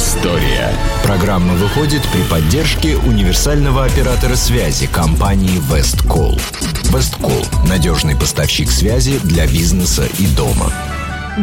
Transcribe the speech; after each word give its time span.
История. 0.00 0.70
Программа 1.04 1.52
выходит 1.52 2.00
при 2.10 2.22
поддержке 2.22 2.96
универсального 2.96 3.84
оператора 3.84 4.34
связи 4.34 4.86
компании 4.86 5.60
Весткол. 5.70 6.40
Весткол– 6.84 7.44
надежный 7.68 8.16
поставщик 8.16 8.70
связи 8.70 9.20
для 9.24 9.46
бизнеса 9.46 10.04
и 10.18 10.26
дома. 10.34 10.72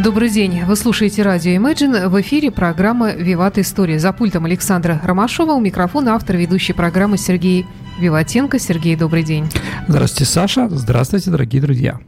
Добрый 0.02 0.28
день. 0.28 0.64
Вы 0.64 0.74
слушаете 0.74 1.22
радио 1.22 1.52
Imagine. 1.52 2.08
В 2.08 2.20
эфире 2.20 2.50
программа 2.50 3.12
«Виват 3.12 3.58
История». 3.58 4.00
За 4.00 4.12
пультом 4.12 4.44
Александра 4.44 5.00
Ромашова. 5.04 5.52
У 5.52 5.60
микрофона 5.60 6.16
автор 6.16 6.36
ведущей 6.36 6.72
программы 6.72 7.16
Сергей 7.16 7.64
Виватенко. 8.00 8.58
Сергей, 8.58 8.96
добрый 8.96 9.22
день. 9.22 9.46
Здравствуйте, 9.86 10.32
Саша. 10.32 10.68
Здравствуйте, 10.68 11.30
дорогие 11.30 11.62
друзья. 11.62 12.00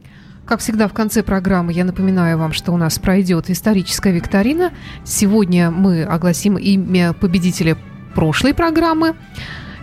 Как 0.51 0.59
всегда, 0.59 0.89
в 0.89 0.93
конце 0.93 1.23
программы 1.23 1.71
я 1.71 1.85
напоминаю 1.85 2.37
вам, 2.37 2.51
что 2.51 2.73
у 2.73 2.77
нас 2.77 2.99
пройдет 2.99 3.49
историческая 3.49 4.11
викторина. 4.11 4.73
Сегодня 5.05 5.71
мы 5.71 6.03
огласим 6.03 6.57
имя 6.57 7.13
победителя 7.13 7.77
прошлой 8.13 8.53
программы 8.53 9.15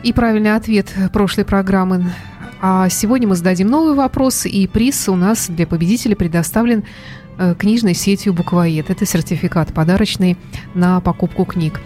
и 0.02 0.12
правильный 0.12 0.54
ответ 0.54 0.92
прошлой 1.10 1.46
программы. 1.46 2.12
А 2.60 2.90
сегодня 2.90 3.26
мы 3.26 3.36
зададим 3.36 3.68
новый 3.68 3.94
вопрос, 3.94 4.44
и 4.44 4.66
приз 4.66 5.08
у 5.08 5.16
нас 5.16 5.48
для 5.48 5.66
победителя 5.66 6.14
предоставлен 6.14 6.84
книжной 7.58 7.94
сетью 7.94 8.32
«Буквоед». 8.32 8.90
Это 8.90 9.06
сертификат 9.06 9.72
подарочный 9.72 10.36
на 10.74 11.00
покупку 11.00 11.44
книг. 11.44 11.80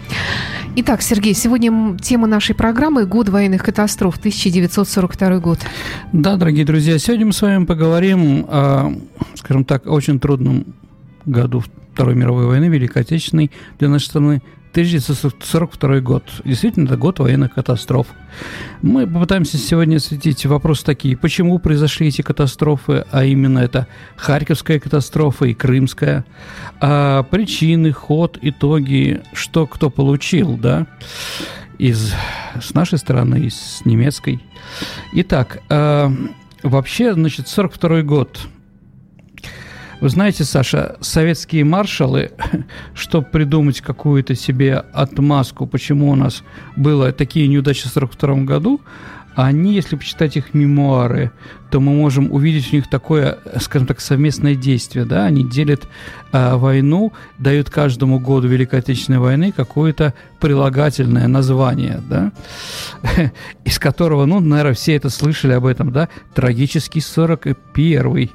Итак, 0.75 1.01
Сергей, 1.03 1.35
сегодня 1.35 1.97
тема 1.99 2.25
нашей 2.27 2.55
программы– 2.55 3.05
год 3.07 3.29
военных 3.29 3.63
катастроф, 3.63 4.17
1942 4.17 5.37
год. 5.39 5.59
Да, 6.11 6.35
дорогие 6.35 6.65
друзья, 6.65 6.97
сегодня 6.97 7.27
мы 7.27 7.33
с 7.33 7.41
вами 7.41 7.65
поговорим 7.65 8.45
о, 8.47 8.93
скажем 9.35 9.65
так, 9.65 9.85
очень 9.85 10.19
трудном 10.19 10.65
году 11.25 11.63
Второй 11.93 12.15
мировой 12.15 12.47
войны, 12.47 12.65
Великой 12.65 13.03
Отечественной 13.03 13.51
для 13.77 13.89
нашей 13.89 14.05
страны, 14.05 14.41
1942 14.73 15.99
год. 15.99 16.23
Действительно, 16.43 16.85
это 16.85 16.97
год 16.97 17.19
военных 17.19 17.53
катастроф. 17.53 18.07
Мы 18.81 19.05
попытаемся 19.05 19.57
сегодня 19.57 19.97
осветить 19.97 20.47
вопросы 20.47 20.83
такие. 20.83 21.15
Почему 21.15 21.59
произошли 21.59 22.07
эти 22.07 22.23
катастрофы, 22.23 23.05
а 23.11 23.23
именно 23.23 23.59
это 23.59 23.85
Харьковская 24.15 24.79
катастрофа 24.79 25.45
и 25.45 25.53
Крымская. 25.53 26.25
А 26.81 27.21
причины, 27.21 27.91
ход, 27.91 28.39
итоги, 28.41 29.21
что 29.33 29.67
кто 29.67 29.91
получил, 29.91 30.57
да, 30.57 30.87
из, 31.77 32.11
с 32.59 32.73
нашей 32.73 32.97
стороны, 32.97 33.51
с 33.51 33.85
немецкой. 33.85 34.39
Итак, 35.13 35.61
э, 35.69 36.09
вообще, 36.63 37.13
значит, 37.13 37.47
42 37.47 38.01
год– 38.01 38.39
вы 40.03 40.09
знаете, 40.09 40.43
Саша, 40.43 40.97
советские 40.99 41.63
маршалы, 41.63 42.31
чтобы 42.93 43.25
придумать 43.25 43.79
какую-то 43.79 44.35
себе 44.35 44.83
отмазку, 44.91 45.65
почему 45.65 46.09
у 46.09 46.15
нас 46.15 46.43
было 46.75 47.13
такие 47.13 47.47
неудачи 47.47 47.87
в 47.87 47.95
1942 47.95 48.43
году, 48.43 48.81
они, 49.35 49.73
если 49.73 49.95
почитать 49.95 50.37
их 50.37 50.53
мемуары, 50.53 51.31
то 51.71 51.79
мы 51.79 51.93
можем 51.93 52.31
увидеть 52.31 52.71
у 52.71 52.75
них 52.75 52.87
такое, 52.87 53.39
скажем 53.59 53.87
так, 53.87 53.99
совместное 53.99 54.53
действие. 54.53 55.05
Да? 55.05 55.25
Они 55.25 55.43
делят 55.43 55.87
э, 56.31 56.55
войну, 56.55 57.13
дают 57.39 57.71
каждому 57.71 58.19
году 58.19 58.47
Великой 58.47 58.79
Отечественной 58.79 59.17
войны 59.17 59.51
какое-то 59.51 60.13
прилагательное 60.39 61.27
название, 61.27 61.99
да? 62.07 62.31
из 63.63 63.79
которого, 63.79 64.25
ну, 64.25 64.39
наверное, 64.39 64.75
все 64.75 64.95
это 64.95 65.09
слышали 65.09 65.53
об 65.53 65.65
этом, 65.65 65.91
да, 65.91 66.09
трагический 66.35 67.01
41-й, 67.01 68.31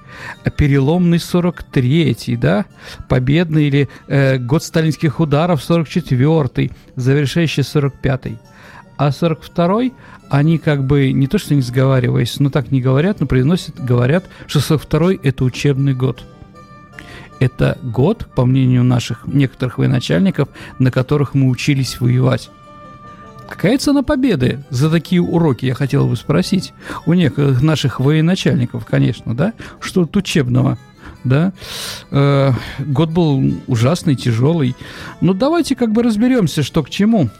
переломный 0.56 1.18
43-й, 1.18 2.36
да, 2.36 2.64
победный 3.08 3.68
или 3.68 3.88
э, 4.08 4.38
год 4.38 4.64
сталинских 4.64 5.20
ударов 5.20 5.60
44-й, 5.60 6.72
завершающий 6.96 7.62
45-й. 7.62 8.38
А 8.98 9.10
42-й 9.10 9.94
они 10.28 10.58
как 10.58 10.84
бы 10.84 11.12
не 11.12 11.28
то 11.28 11.38
что 11.38 11.54
не 11.54 11.62
сговариваясь, 11.62 12.38
но 12.40 12.50
так 12.50 12.70
не 12.72 12.82
говорят, 12.82 13.20
но 13.20 13.26
произносят, 13.26 13.82
говорят, 13.82 14.28
что 14.46 14.58
42-й– 14.58 15.20
это 15.22 15.44
учебный 15.44 15.94
год. 15.94 16.24
Это 17.38 17.78
год, 17.82 18.26
по 18.34 18.44
мнению 18.44 18.82
наших 18.82 19.26
некоторых 19.26 19.78
военачальников, 19.78 20.48
на 20.80 20.90
которых 20.90 21.34
мы 21.34 21.48
учились 21.48 22.00
воевать. 22.00 22.50
Какая 23.48 23.78
цена 23.78 24.02
победы 24.02 24.64
за 24.68 24.90
такие 24.90 25.22
уроки, 25.22 25.64
я 25.64 25.74
хотел 25.74 26.08
бы 26.08 26.16
спросить. 26.16 26.74
У 27.06 27.14
некоторых 27.14 27.62
наших 27.62 28.00
военачальников, 28.00 28.84
конечно, 28.84 29.34
да? 29.34 29.54
Что 29.80 30.04
тут 30.04 30.18
учебного? 30.18 30.76
да. 31.24 31.52
Э, 32.10 32.52
год 32.80 33.10
был 33.10 33.54
ужасный, 33.66 34.14
тяжелый. 34.14 34.74
Но 35.20 35.32
давайте 35.34 35.76
как 35.76 35.92
бы 35.92 36.02
разберемся, 36.02 36.62
что 36.62 36.82
к 36.82 36.90
чему 36.90 37.30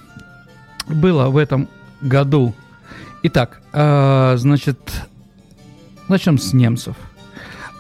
было 0.89 1.29
в 1.29 1.37
этом 1.37 1.69
году. 2.01 2.55
Итак, 3.23 3.61
э, 3.73 4.35
значит, 4.37 4.79
начнем 6.09 6.39
с 6.39 6.53
немцев. 6.53 6.97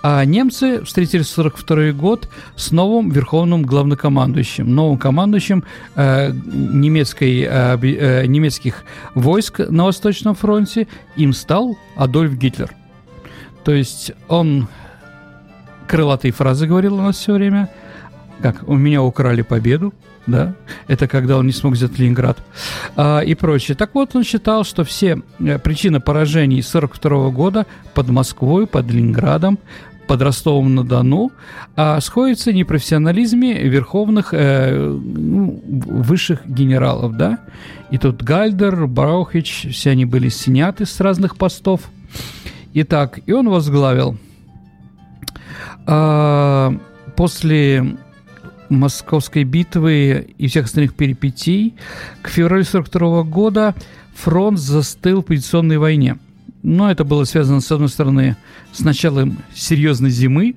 А 0.01 0.25
немцы 0.25 0.85
встретили 0.85 1.23
42 1.23 1.93
год 1.93 2.29
с 2.55 2.71
новым 2.71 3.11
верховным 3.11 3.63
главнокомандующим, 3.63 4.73
новым 4.73 4.97
командующим 4.97 5.65
э, 5.97 6.31
немецкой, 6.33 7.43
э, 7.43 7.77
э, 7.77 8.27
немецких 8.27 8.85
войск 9.15 9.59
на 9.59 9.85
Восточном 9.87 10.37
фронте. 10.37 10.87
Им 11.17 11.33
стал 11.33 11.77
Адольф 11.97 12.35
Гитлер. 12.35 12.73
То 13.65 13.73
есть 13.73 14.13
он 14.29 14.69
крылатые 15.89 16.33
фразы 16.33 16.67
говорил 16.67 16.95
у 16.95 17.03
нас 17.03 17.17
все 17.17 17.35
время. 17.35 17.69
Как, 18.41 18.69
у 18.69 18.77
меня 18.77 19.03
украли 19.03 19.43
победу, 19.43 19.93
да, 20.29 20.55
это 20.87 21.09
когда 21.09 21.39
он 21.39 21.47
не 21.47 21.53
смог 21.53 21.73
взять 21.73 21.99
Ленинград 21.99 22.39
а, 22.97 23.21
и 23.21 23.35
прочее. 23.35 23.77
Так 23.77 23.95
вот, 23.95 24.15
он 24.15 24.23
считал, 24.23 24.65
что 24.65 24.85
все 24.85 25.23
э, 25.41 25.59
причины 25.59 26.01
поражений 26.01 26.63
42 26.63 27.31
года 27.31 27.67
под 27.95 28.09
Москвой, 28.11 28.67
под 28.67 28.91
Ленинградом, 28.91 29.59
под 30.07 30.23
Ростовом-на-Дону, 30.23 31.33
а 31.77 32.01
сходится 32.01 32.53
непрофессионализме 32.53 33.63
верховных 33.63 34.33
э, 34.33 34.77
ну, 34.79 35.63
высших 35.65 36.47
генералов, 36.47 37.17
да. 37.17 37.39
И 37.91 37.99
тут 37.99 38.23
Гальдер, 38.23 38.87
Браухич, 38.87 39.69
все 39.71 39.91
они 39.91 40.05
были 40.05 40.29
сняты 40.29 40.87
с 40.87 41.01
разных 41.01 41.37
постов. 41.37 41.83
Итак, 42.75 43.21
и 43.27 43.33
он 43.33 43.49
возглавил. 43.49 44.17
А, 45.87 46.75
после 47.17 47.97
Московской 48.69 49.45
битвы 49.45 50.35
и 50.37 50.47
всех 50.49 50.67
остальных 50.67 50.95
перипетий, 50.95 51.75
к 52.23 52.29
февралю 52.29 52.65
42 52.65 53.23
года 53.25 53.75
фронт 54.15 54.59
застыл 54.59 55.23
в 55.23 55.27
позиционной 55.27 55.79
войне. 55.79 56.19
Но 56.63 56.91
это 56.91 57.05
было 57.05 57.25
связано, 57.25 57.61
с 57.61 57.71
одной 57.71 57.89
стороны, 57.89 58.37
с 58.73 58.81
началом 58.81 59.39
серьезной 59.55 60.11
зимы, 60.11 60.57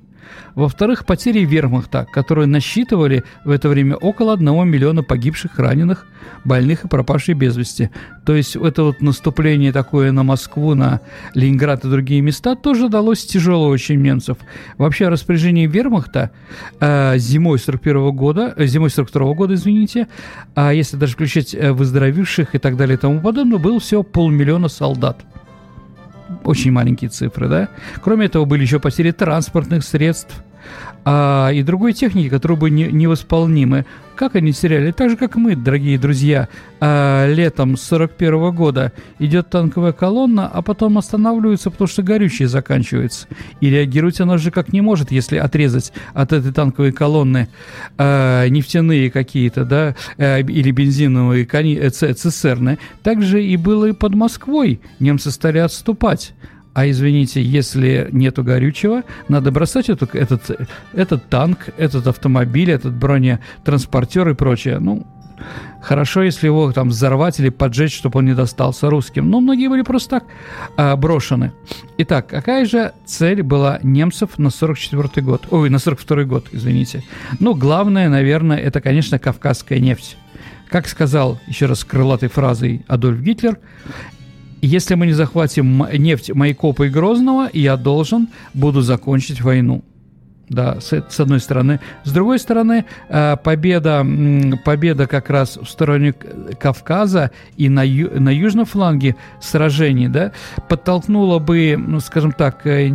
во-вторых, 0.54 1.06
потери 1.06 1.44
вермахта, 1.44 2.06
которые 2.12 2.46
насчитывали 2.46 3.24
в 3.44 3.50
это 3.50 3.68
время 3.68 3.96
около 3.96 4.34
1 4.34 4.68
миллиона 4.68 5.02
погибших, 5.02 5.58
раненых, 5.58 6.06
больных 6.44 6.84
и 6.84 6.88
пропавших 6.88 7.36
без 7.36 7.56
вести. 7.56 7.90
То 8.24 8.34
есть 8.34 8.56
это 8.56 8.84
вот 8.84 9.00
наступление 9.00 9.72
такое 9.72 10.12
на 10.12 10.22
Москву, 10.22 10.74
на 10.74 11.00
Ленинград 11.34 11.84
и 11.84 11.88
другие 11.88 12.20
места 12.20 12.54
тоже 12.54 12.88
далось 12.88 13.24
тяжело 13.24 13.68
очень 13.68 14.00
немцев. 14.00 14.36
Вообще 14.78 15.08
распоряжение 15.08 15.66
вермахта 15.66 16.30
э, 16.80 17.18
зимой 17.18 17.58
41 17.58 18.10
года, 18.12 18.54
э, 18.56 18.66
зимой 18.66 18.90
42 18.90 19.34
года, 19.34 19.54
извините, 19.54 20.08
а 20.54 20.72
если 20.72 20.96
даже 20.96 21.14
включать 21.14 21.54
э, 21.54 21.72
выздоровевших 21.72 22.54
и 22.54 22.58
так 22.58 22.76
далее 22.76 22.96
и 22.96 23.00
тому 23.00 23.20
подобное, 23.20 23.58
было 23.58 23.80
всего 23.80 24.02
полмиллиона 24.02 24.68
солдат 24.68 25.24
очень 26.44 26.72
маленькие 26.72 27.10
цифры, 27.10 27.48
да. 27.48 27.68
Кроме 28.02 28.26
этого, 28.26 28.44
были 28.44 28.62
еще 28.62 28.80
потери 28.80 29.10
транспортных 29.10 29.84
средств, 29.84 30.42
а, 31.04 31.50
и 31.50 31.62
другой 31.62 31.92
техники, 31.92 32.28
которые 32.28 32.56
бы 32.58 32.70
не, 32.70 32.84
невосполнимы. 32.84 33.86
Как 34.14 34.36
они 34.36 34.52
теряли? 34.52 34.92
Так 34.92 35.10
же, 35.10 35.16
как 35.16 35.36
мы, 35.36 35.56
дорогие 35.56 35.98
друзья, 35.98 36.48
а, 36.80 37.26
летом 37.26 37.76
41 37.76 38.34
-го 38.34 38.52
года 38.52 38.92
идет 39.18 39.50
танковая 39.50 39.92
колонна, 39.92 40.46
а 40.46 40.62
потом 40.62 40.98
останавливается, 40.98 41.70
потому 41.70 41.88
что 41.88 42.02
горючее 42.02 42.46
заканчивается. 42.46 43.26
И 43.60 43.70
реагировать 43.70 44.20
она 44.20 44.38
же 44.38 44.50
как 44.50 44.72
не 44.72 44.80
может, 44.80 45.10
если 45.10 45.38
отрезать 45.38 45.92
от 46.14 46.32
этой 46.32 46.52
танковой 46.52 46.92
колонны 46.92 47.48
а, 47.98 48.46
нефтяные 48.48 49.10
какие-то, 49.10 49.64
да, 49.64 49.96
а, 50.18 50.38
или 50.38 50.70
бензиновые 50.70 51.46
кони, 51.46 51.76
э, 51.76 51.90
цистерны. 51.90 52.78
Так 53.02 53.22
же 53.22 53.42
и 53.42 53.56
было 53.56 53.86
и 53.86 53.92
под 53.92 54.14
Москвой. 54.14 54.80
Немцы 55.00 55.30
стали 55.30 55.58
отступать. 55.58 56.34
А 56.74 56.88
извините, 56.88 57.42
если 57.42 58.08
нету 58.12 58.42
горючего, 58.42 59.02
надо 59.28 59.50
бросать 59.50 59.90
эту, 59.90 60.06
этот, 60.12 60.70
этот 60.94 61.28
танк, 61.28 61.68
этот 61.76 62.06
автомобиль, 62.06 62.70
этот 62.70 62.94
бронетранспортер 62.94 64.30
и 64.30 64.34
прочее. 64.34 64.78
Ну, 64.78 65.06
хорошо, 65.82 66.22
если 66.22 66.46
его 66.46 66.72
там 66.72 66.88
взорвать 66.88 67.40
или 67.40 67.50
поджечь, 67.50 67.94
чтобы 67.94 68.20
он 68.20 68.26
не 68.26 68.34
достался 68.34 68.88
русским. 68.88 69.28
Но 69.28 69.40
многие 69.40 69.68
были 69.68 69.82
просто 69.82 70.20
так 70.20 70.24
а, 70.76 70.96
брошены. 70.96 71.52
Итак, 71.98 72.26
какая 72.26 72.64
же 72.64 72.92
цель 73.04 73.42
была 73.42 73.78
немцев 73.82 74.38
на 74.38 74.50
44 74.50 75.24
год? 75.24 75.48
Ой, 75.50 75.68
на 75.68 75.78
42 75.78 76.24
год, 76.24 76.46
извините. 76.52 77.02
Ну, 77.38 77.54
главное, 77.54 78.08
наверное, 78.08 78.58
это, 78.58 78.80
конечно, 78.80 79.18
кавказская 79.18 79.78
нефть 79.78 80.16
Как 80.68 80.88
сказал 80.88 81.38
еще 81.46 81.66
раз 81.66 81.84
крылатой 81.84 82.28
фразой 82.28 82.84
Адольф 82.88 83.20
Гитлер, 83.20 83.58
если 84.62 84.94
мы 84.94 85.06
не 85.06 85.12
захватим 85.12 85.86
нефть 85.92 86.32
Майкопа 86.32 86.84
и 86.84 86.88
Грозного, 86.88 87.50
я 87.52 87.76
должен 87.76 88.28
буду 88.54 88.80
закончить 88.80 89.40
войну. 89.40 89.82
Да, 90.48 90.80
с, 90.80 90.92
с 90.92 91.18
одной 91.18 91.40
стороны. 91.40 91.80
С 92.04 92.12
другой 92.12 92.38
стороны, 92.38 92.84
э, 93.08 93.36
победа, 93.42 94.06
победа 94.64 95.06
как 95.06 95.30
раз 95.30 95.56
в 95.56 95.66
стороне 95.66 96.12
Кавказа 96.12 97.30
и 97.56 97.70
на, 97.70 97.82
ю, 97.82 98.20
на 98.20 98.28
южном 98.28 98.66
фланге 98.66 99.16
сражений, 99.40 100.08
да, 100.08 100.32
подтолкнула 100.68 101.38
бы, 101.38 101.76
ну, 101.78 102.00
скажем 102.00 102.32
так, 102.32 102.66
э, 102.66 102.92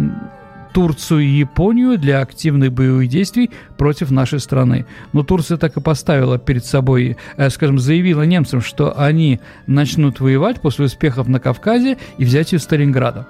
Турцию 0.78 1.22
и 1.22 1.40
Японию 1.40 1.98
для 1.98 2.22
активных 2.22 2.72
боевых 2.72 3.10
действий 3.10 3.50
против 3.78 4.12
нашей 4.12 4.40
страны. 4.40 4.86
Но 5.12 5.24
Турция 5.24 5.58
так 5.58 5.76
и 5.76 5.82
поставила 5.82 6.38
перед 6.38 6.66
собой, 6.66 7.18
э, 7.36 7.50
скажем, 7.50 7.80
заявила 7.80 8.22
немцам, 8.22 8.62
что 8.62 8.94
они 8.96 9.40
начнут 9.66 10.20
воевать 10.20 10.62
после 10.62 10.86
успехов 10.86 11.28
на 11.28 11.40
Кавказе 11.40 11.98
и 12.20 12.26
взятия 12.26 12.60
Сталинграда. 12.60 13.26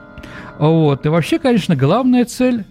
Вот. 0.60 1.06
И 1.06 1.10
вообще, 1.10 1.40
конечно, 1.40 1.78
главная 1.78 2.26
цель 2.26 2.66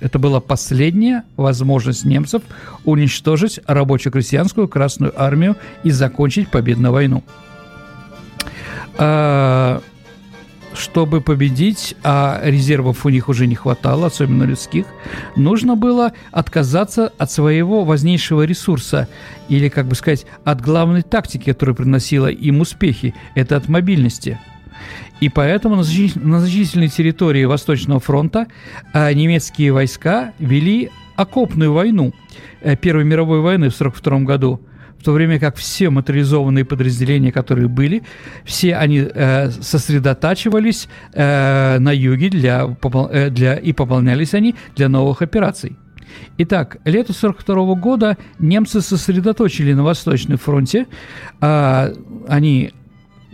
это 0.00 0.18
была 0.18 0.40
последняя 0.40 1.22
возможность 1.36 2.04
немцев 2.04 2.42
уничтожить 2.84 3.60
рабоче-крестьянскую 3.68 4.66
Красную 4.66 5.12
Армию 5.14 5.54
и 5.84 5.92
закончить 5.92 6.50
победную 6.50 6.92
войну. 6.92 7.22
Чтобы 10.78 11.20
победить, 11.20 11.96
а 12.04 12.40
резервов 12.42 13.04
у 13.04 13.08
них 13.08 13.28
уже 13.28 13.46
не 13.46 13.56
хватало, 13.56 14.06
особенно 14.06 14.44
людских, 14.44 14.86
нужно 15.34 15.74
было 15.74 16.12
отказаться 16.30 17.12
от 17.18 17.30
своего 17.32 17.84
важнейшего 17.84 18.42
ресурса, 18.42 19.08
или, 19.48 19.68
как 19.68 19.86
бы 19.88 19.96
сказать, 19.96 20.24
от 20.44 20.60
главной 20.60 21.02
тактики, 21.02 21.50
которая 21.50 21.74
приносила 21.74 22.28
им 22.28 22.60
успехи, 22.60 23.14
это 23.34 23.56
от 23.56 23.68
мобильности– 23.68 24.38
и 25.20 25.28
поэтому 25.28 25.74
на 25.76 25.82
значительной 25.82 26.88
территории 26.88 27.44
Восточного 27.44 27.98
фронта 27.98 28.46
а, 28.92 29.12
немецкие 29.12 29.72
войска 29.72 30.32
вели 30.38 30.90
окопную 31.16 31.72
войну 31.72 32.14
э, 32.60 32.76
Первой 32.76 33.04
мировой 33.04 33.40
войны 33.40 33.70
в 33.70 33.74
1942 33.74 34.20
году 34.20 34.60
в 34.98 35.04
то 35.04 35.12
время 35.12 35.38
как 35.38 35.56
все 35.56 35.90
моторизованные 35.90 36.64
подразделения, 36.64 37.32
которые 37.32 37.68
были, 37.68 38.02
все 38.44 38.76
они 38.76 38.98
э, 38.98 39.50
сосредотачивались 39.50 40.88
э, 41.12 41.78
на 41.78 41.92
юге 41.92 42.30
для, 42.30 42.76
э, 43.10 43.30
для, 43.30 43.54
и 43.54 43.72
пополнялись 43.72 44.34
они 44.34 44.54
для 44.76 44.88
новых 44.88 45.22
операций. 45.22 45.76
Итак, 46.38 46.78
лето 46.84 47.12
1942 47.12 47.74
года 47.74 48.16
немцы 48.38 48.80
сосредоточили 48.80 49.72
на 49.72 49.84
Восточном 49.84 50.38
фронте. 50.38 50.86
Э, 51.40 51.92
они 52.28 52.72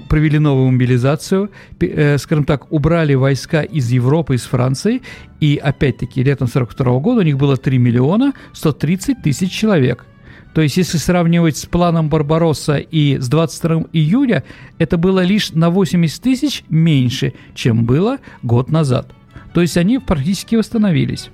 провели 0.08 0.38
новую 0.38 0.70
мобилизацию, 0.70 1.50
э, 1.80 2.18
скажем 2.18 2.44
так, 2.44 2.70
убрали 2.72 3.14
войска 3.14 3.62
из 3.62 3.90
Европы, 3.90 4.34
из 4.34 4.42
Франции, 4.42 5.02
и 5.40 5.56
опять-таки 5.56 6.22
летом 6.22 6.48
42 6.48 6.98
года 7.00 7.20
у 7.20 7.24
них 7.24 7.38
было 7.38 7.56
3 7.56 7.78
миллиона 7.78 8.32
130 8.52 9.22
тысяч 9.22 9.50
человек. 9.50 10.06
То 10.54 10.60
есть, 10.60 10.76
если 10.76 10.98
сравнивать 10.98 11.56
с 11.56 11.66
планом 11.66 12.08
Барбаросса 12.08 12.76
и 12.76 13.18
с 13.18 13.28
22 13.28 13.86
июля, 13.92 14.44
это 14.78 14.96
было 14.96 15.20
лишь 15.20 15.50
на 15.50 15.68
80 15.68 16.22
тысяч 16.22 16.64
меньше, 16.68 17.34
чем 17.54 17.84
было 17.84 18.18
год 18.42 18.70
назад. 18.70 19.10
То 19.52 19.60
есть, 19.60 19.76
они 19.76 19.98
практически 19.98 20.54
восстановились 20.54 21.30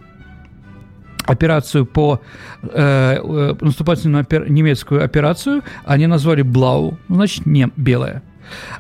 операцию 1.27 1.85
по 1.87 2.21
э, 2.63 2.69
э 2.73 3.55
наступательную 3.61 4.23
опер, 4.23 4.51
немецкую 4.51 5.05
операцию 5.05 5.63
они 5.85 6.07
назвали 6.07 6.43
Блау, 6.43 6.99
значит 7.09 7.47
не 7.47 7.69
белая. 7.77 8.23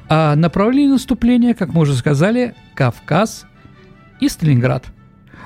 А 0.08 0.34
направление 0.34 0.94
наступления, 0.94 1.54
как 1.54 1.74
мы 1.74 1.82
уже 1.82 1.94
сказали, 1.94 2.54
Кавказ 2.74 3.46
и 4.20 4.28
Сталинград. 4.28 4.86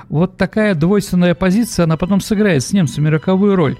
Вот 0.09 0.37
такая 0.37 0.73
двойственная 0.73 1.35
позиция, 1.35 1.83
она 1.83 1.97
потом 1.97 2.21
сыграет 2.21 2.63
с 2.63 2.73
немцами 2.73 3.09
роковую 3.09 3.55
роль. 3.55 3.77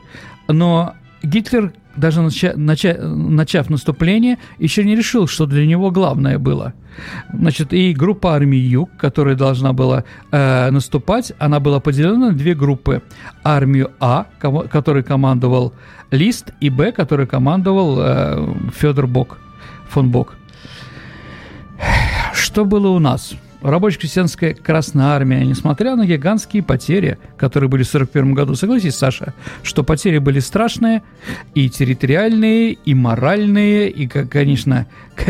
Но 0.48 0.94
Гитлер, 1.26 1.74
даже 1.96 2.22
нача, 2.22 2.54
нача, 2.56 2.98
начав 3.02 3.70
наступление, 3.70 4.38
еще 4.60 4.84
не 4.84 4.96
решил, 4.96 5.28
что 5.28 5.46
для 5.46 5.66
него 5.66 5.92
главное 5.92 6.40
было. 6.40 6.74
Значит, 7.34 7.74
и 7.74 7.94
группа 7.94 8.34
армии 8.34 8.60
Юг, 8.60 8.90
которая 8.98 9.36
должна 9.36 9.74
была 9.74 10.04
э, 10.32 10.72
наступать, 10.72 11.34
она 11.40 11.60
была 11.60 11.80
поделена 11.80 12.30
на 12.30 12.32
две 12.32 12.56
группы. 12.56 13.02
Армию 13.44 13.92
А, 14.00 14.28
ком, 14.42 14.68
которой 14.68 15.04
командовал 15.04 15.74
Лист, 16.12 16.52
и 16.62 16.70
Б, 16.70 16.92
который 16.92 17.28
командовал 17.28 17.98
э, 18.00 18.48
Федор 18.76 19.08
Бок 19.08 19.38
фон 19.90 20.12
Бок. 20.12 20.36
Что 22.34 22.66
было 22.66 22.90
у 22.90 23.00
нас? 23.00 23.34
Рабоче-крестьянская 23.66 24.54
Красная 24.54 25.08
Армия, 25.08 25.44
несмотря 25.44 25.96
на 25.96 26.06
гигантские 26.06 26.62
потери, 26.62 27.18
которые 27.36 27.68
были 27.68 27.82
в 27.82 27.88
1941 27.88 28.34
году, 28.36 28.54
согласись, 28.54 28.96
Саша, 28.96 29.34
что 29.64 29.84
потери 29.84 30.20
были 30.20 30.40
страшные, 30.40 31.02
и 31.56 31.68
территориальные, 31.68 32.74
и 32.74 32.94
моральные, 32.94 33.90
и, 33.90 34.08
конечно, 34.08 34.86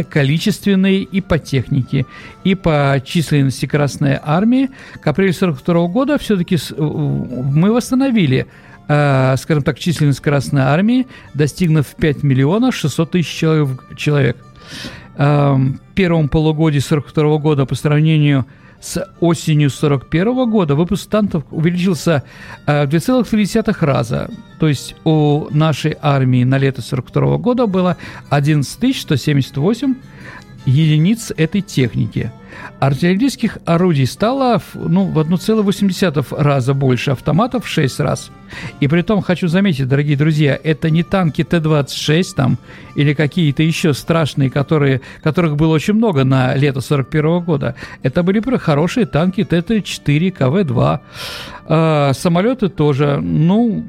количественные, 0.09 1.03
и 1.03 1.21
по 1.21 1.39
технике, 1.39 2.05
и 2.43 2.55
по 2.55 3.01
численности 3.03 3.67
Красной 3.67 4.19
Армии, 4.21 4.69
к 5.01 5.07
апрелю 5.07 5.29
1942 5.29 5.87
года 5.87 6.17
все-таки 6.17 6.57
мы 6.77 7.71
восстановили 7.71 8.47
э, 8.89 9.35
скажем 9.37 9.63
так, 9.63 9.79
численность 9.79 10.19
Красной 10.19 10.63
Армии, 10.63 11.07
достигнув 11.33 11.87
5 11.87 12.23
миллионов 12.23 12.75
600 12.75 13.11
тысяч 13.11 13.33
человек. 13.97 14.37
Э, 15.17 15.57
первом 15.93 16.27
полугодии 16.29 16.79
1942 16.79 17.37
года 17.37 17.65
по 17.65 17.75
сравнению 17.75 18.45
с 18.81 19.03
осенью 19.19 19.69
1941 19.69 20.51
года 20.51 20.75
выпуск 20.75 21.09
танков 21.09 21.43
увеличился 21.51 22.23
э, 22.67 22.85
в 22.85 22.89
2,3 22.89 23.75
раза. 23.85 24.29
То 24.59 24.67
есть 24.67 24.95
у 25.05 25.47
нашей 25.51 25.97
армии 26.01 26.43
на 26.43 26.57
лето 26.57 26.81
1942 26.81 27.37
года 27.37 27.67
было 27.67 27.97
11 28.29 28.95
178 28.95 29.95
единиц 30.65 31.31
этой 31.35 31.61
техники– 31.61 32.31
Артиллерийских 32.79 33.57
орудий 33.65 34.05
стало 34.05 34.61
ну, 34.73 35.05
в 35.05 35.17
1,8 35.17 36.35
раза 36.37 36.73
больше, 36.73 37.11
автоматов 37.11 37.65
в 37.65 37.67
6 37.67 37.99
раз. 37.99 38.31
И 38.79 38.87
при 38.87 39.01
том 39.01 39.21
хочу 39.21 39.47
заметить, 39.47 39.87
дорогие 39.87 40.17
друзья, 40.17 40.59
это 40.61 40.89
не 40.89 41.03
танки 41.03 41.43
Т-26 41.43 42.35
там 42.35 42.57
или 42.95 43.13
какие-то 43.13 43.63
еще 43.63 43.93
страшные, 43.93 44.49
которые, 44.49 45.01
которых 45.23 45.55
было 45.55 45.73
очень 45.73 45.95
много 45.95 46.23
на 46.23 46.53
лето 46.55 46.81
41 46.81 47.39
года. 47.41 47.75
Это 48.03 48.23
были 48.23 48.39
хорошие 48.57 49.05
танки 49.05 49.43
Т-34, 49.43 50.31
КВ-2. 50.31 50.99
А, 51.67 52.13
самолеты 52.13 52.69
тоже, 52.69 53.19
ну, 53.21 53.85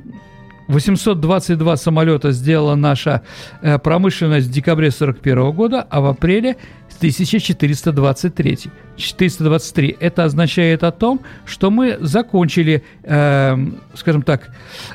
822 0.68 1.76
самолета 1.76 2.32
сделала 2.32 2.74
наша 2.74 3.22
э, 3.62 3.78
промышленность 3.78 4.48
в 4.48 4.50
декабре 4.50 4.88
1941 4.88 5.52
года, 5.52 5.86
а 5.88 6.00
в 6.00 6.06
апреле 6.06 6.56
1423. 6.98 8.58
423. 8.96 9.96
Это 10.00 10.24
означает 10.24 10.82
о 10.82 10.90
том, 10.90 11.20
что 11.44 11.70
мы 11.70 11.98
закончили, 12.00 12.82
э, 13.02 13.56
скажем 13.94 14.22
так, 14.22 14.50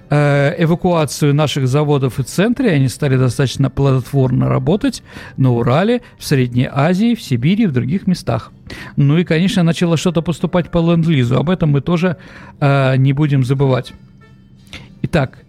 э, 0.09 0.55
эвакуацию 0.57 1.33
наших 1.33 1.67
заводов 1.67 2.19
и 2.19 2.23
центре. 2.23 2.71
Они 2.71 2.87
стали 2.87 3.17
достаточно 3.17 3.69
плодотворно 3.69 4.49
работать 4.49 5.03
на 5.37 5.51
Урале, 5.51 6.01
в 6.17 6.25
Средней 6.25 6.67
Азии, 6.71 7.15
в 7.15 7.21
Сибири 7.21 7.63
и 7.63 7.67
в 7.67 7.71
других 7.71 8.07
местах. 8.07 8.51
Ну 8.95 9.17
и, 9.17 9.23
конечно, 9.23 9.63
начало 9.63 9.97
что-то 9.97 10.21
поступать 10.21 10.69
по 10.69 10.79
ленд-лизу. 10.79 11.37
Об 11.37 11.49
этом 11.49 11.69
мы 11.69 11.81
тоже 11.81 12.17
э, 12.59 12.95
не 12.97 13.13
будем 13.13 13.43
забывать. 13.43 13.93
Итак, 15.03 15.39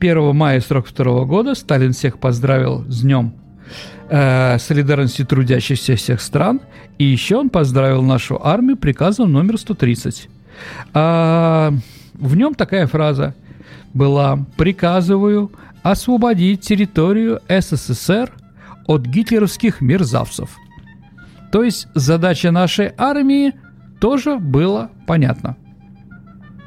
1 0.00 0.34
мая 0.34 0.58
1942 0.58 1.24
года 1.24 1.54
Сталин 1.54 1.92
всех 1.92 2.18
поздравил 2.18 2.84
с 2.88 3.02
днем 3.02 3.34
э, 4.08 4.58
солидарности 4.58 5.24
трудящихся 5.24 5.94
всех 5.94 6.22
стран. 6.22 6.60
И 6.98 7.04
еще 7.04 7.36
он 7.36 7.50
поздравил 7.50 8.02
нашу 8.02 8.40
армию 8.42 8.78
приказом 8.78 9.30
номер 9.32 9.58
130. 9.58 10.28
А, 10.94 11.72
в 12.14 12.36
нем 12.36 12.54
такая 12.54 12.86
фраза 12.86 13.34
была 13.92 14.38
«Приказываю 14.56 15.52
освободить 15.82 16.62
территорию 16.62 17.40
СССР 17.48 18.32
от 18.86 19.02
гитлеровских 19.02 19.82
мерзавцев». 19.82 20.56
То 21.52 21.62
есть 21.62 21.88
задача 21.94 22.50
нашей 22.50 22.92
армии 22.96 23.52
тоже 24.00 24.38
была 24.38 24.90
понятна. 25.06 25.56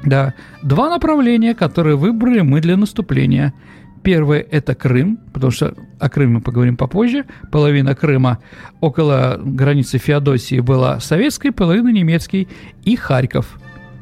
Да, 0.04 0.34
два 0.62 0.90
направления, 0.90 1.54
которые 1.54 1.96
выбрали 1.96 2.40
мы 2.40 2.60
для 2.60 2.76
наступления. 2.76 3.54
Первое– 4.02 4.44
это 4.50 4.74
Крым, 4.74 5.18
потому 5.32 5.50
что 5.50 5.74
о 5.98 6.10
Крыме 6.10 6.34
мы 6.34 6.40
поговорим 6.42 6.76
попозже. 6.76 7.24
Половина 7.50 7.94
Крыма 7.94 8.38
около 8.82 9.40
границы 9.42 9.96
Феодосии 9.96 10.60
была 10.60 11.00
советской, 11.00 11.52
половина 11.52 11.88
немецкой. 11.88 12.48
И 12.84 12.96
Харьков. 12.96 13.58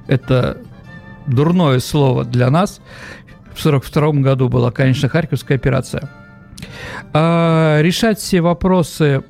Это 0.08 0.58
дурное 1.28 1.78
слово 1.78 2.24
для 2.24 2.50
нас. 2.50 2.80
В 3.54 3.64
1942 3.64 4.22
году 4.22 4.48
была, 4.48 4.72
конечно, 4.72 5.08
Харьковская 5.08 5.56
операция. 5.56 6.10
А, 7.12 7.80
решать 7.80 8.18
все 8.18 8.40
вопросы 8.40 9.22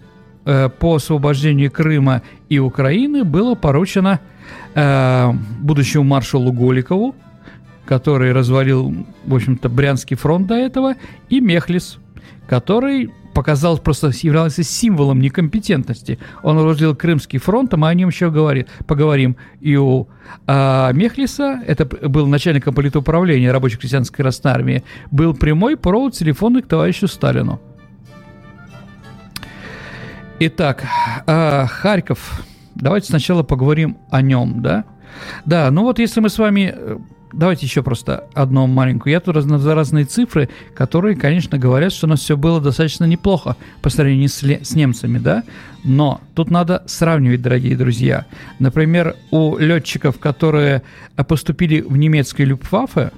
э, 0.46 0.68
по 0.70 0.94
освобождению 0.94 1.70
Крыма 1.70 2.22
и 2.48 2.58
Украины 2.58 3.24
было 3.24 3.54
поручено 3.54 4.20
э, 4.74 5.32
будущему 5.60 6.04
маршалу 6.04 6.52
Голикову, 6.52 7.14
который 7.84 8.32
развалил, 8.32 8.94
в 9.24 9.34
общем-то, 9.34 9.68
Брянский 9.68 10.16
фронт 10.16 10.46
до 10.46 10.54
этого, 10.54 10.94
и 11.28 11.40
Мехлис, 11.40 11.98
который 12.48 13.10
показал, 13.32 13.78
просто 13.78 14.10
являлся 14.22 14.62
символом 14.62 15.20
некомпетентности. 15.20 16.18
Он 16.42 16.56
возложил 16.56 16.94
Крымский 16.94 17.38
фронт, 17.38 17.72
а 17.74 17.76
мы 17.76 17.88
о 17.88 17.94
нем 17.94 18.08
еще 18.10 18.30
говорим, 18.30 18.66
поговорим. 18.86 19.36
И 19.60 19.76
у 19.76 20.08
а, 20.46 20.92
Мехлиса, 20.92 21.60
это 21.66 21.84
был 21.86 22.26
начальником 22.26 22.74
политуправления 22.74 23.52
рабочей 23.52 23.78
крестьянской 23.78 24.22
Красной 24.22 24.52
Армии, 24.52 24.84
был 25.10 25.34
прямой 25.34 25.76
провод 25.76 26.14
телефонный 26.14 26.62
к 26.62 26.68
товарищу 26.68 27.08
Сталину. 27.08 27.60
Итак, 30.40 30.84
а, 31.26 31.66
Харьков. 31.66 32.44
Давайте 32.82 33.06
сначала 33.06 33.44
поговорим 33.44 33.96
о 34.10 34.22
нем, 34.22 34.60
да? 34.60 34.84
Да, 35.44 35.70
ну 35.70 35.82
вот 35.82 36.00
если 36.00 36.18
мы 36.18 36.28
с 36.28 36.36
вами 36.36 36.74
э, 36.74 36.98
давайте 37.32 37.64
еще 37.64 37.84
просто 37.84 38.24
одну 38.34 38.66
маленькую. 38.66 39.12
Я 39.12 39.20
тут 39.20 39.36
раз, 39.36 39.44
за 39.44 39.74
разные 39.76 40.04
цифры, 40.04 40.48
которые, 40.74 41.14
конечно, 41.14 41.58
говорят, 41.58 41.92
что 41.92 42.08
у 42.08 42.10
нас 42.10 42.18
все 42.18 42.36
было 42.36 42.60
достаточно 42.60 43.04
неплохо 43.04 43.54
по 43.82 43.88
сравнению 43.88 44.28
с, 44.28 44.42
с 44.42 44.74
немцами, 44.74 45.18
да? 45.18 45.44
Но 45.84 46.20
тут 46.34 46.50
надо 46.50 46.82
сравнивать, 46.86 47.40
дорогие 47.40 47.76
друзья. 47.76 48.26
Например, 48.58 49.14
у 49.30 49.56
летчиков, 49.58 50.18
которые 50.18 50.82
поступили 51.28 51.82
в 51.82 51.96
немецкое 51.96 52.48
Люпфаффе, 52.48 53.12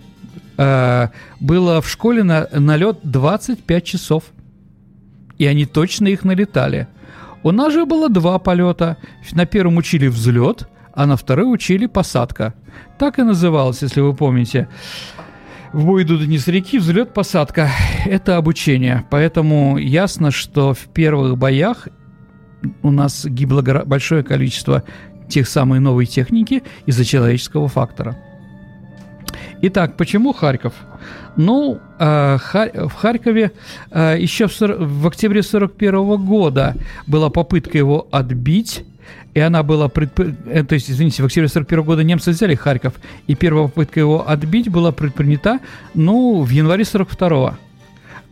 э, 0.59 1.09
было 1.41 1.81
в 1.81 1.89
школе 1.89 2.23
на, 2.23 2.49
налет 2.53 2.99
25 3.03 3.83
часов. 3.83 4.25
И 5.39 5.47
они 5.47 5.65
точно 5.65 6.09
их 6.09 6.23
налетали. 6.23 6.87
У 7.45 7.53
нас 7.53 7.75
же 7.75 7.85
было 7.85 8.09
два 8.09 8.39
полета. 8.39 8.97
На 9.33 9.45
первом 9.45 9.77
учили 9.77 10.07
взлет, 10.07 10.67
а 10.95 11.05
на 11.05 11.17
второй 11.17 11.53
учили 11.53 11.85
посадка. 11.85 12.55
Так 12.99 13.19
и 13.19 13.23
называлось, 13.23 13.83
если 13.83 14.01
вы 14.01 14.15
помните. 14.15 14.67
В 15.75 15.85
бой 15.85 16.05
идут 16.05 16.27
не 16.27 16.39
с 16.39 16.49
реки, 16.49 16.79
взлет-посадка. 16.79 17.69
Это 18.07 18.39
обучение. 18.39 19.05
Поэтому 19.11 19.77
ясно, 19.77 20.31
что 20.31 20.73
в 20.73 20.87
первых 20.95 21.37
боях 21.37 21.89
у 22.83 22.91
нас 22.91 23.27
гибло 23.27 23.61
большое 23.61 24.23
количество 24.23 24.83
тех 25.29 25.47
самой 25.47 25.81
новой 25.81 26.07
техники 26.07 26.63
из-за 26.87 27.05
человеческого 27.05 27.69
фактора. 27.69 28.17
Итак, 29.67 29.97
почему 29.97 30.35
Харьков? 30.35 30.75
Ну, 31.37 31.81
э, 31.99 32.37
в 32.37 32.93
Харькове 32.93 33.53
э, 33.91 34.17
еще 34.19 34.47
в, 34.47 35.07
октябре 35.07 35.41
1941 35.41 36.17
года 36.23 36.77
была 37.07 37.31
попытка 37.31 37.79
его 37.79 38.07
отбить 38.11 38.85
и 39.33 39.41
она 39.41 39.63
была, 39.63 39.89
предп... 39.89 40.21
Э, 40.21 40.65
то 40.65 40.75
есть, 40.75 40.91
извините, 40.91 41.23
в 41.23 41.27
октябре 41.27 41.49
41 41.49 41.83
года 41.83 42.05
немцы 42.05 42.33
взяли 42.33 42.55
Харьков, 42.55 42.93
и 43.27 43.35
первая 43.35 43.69
попытка 43.69 44.01
его 44.01 44.29
отбить 44.29 44.69
была 44.69 44.93
предпринята, 44.93 45.61
ну, 45.95 46.43
в 46.43 46.51
январе 46.51 46.85
42 46.85 47.57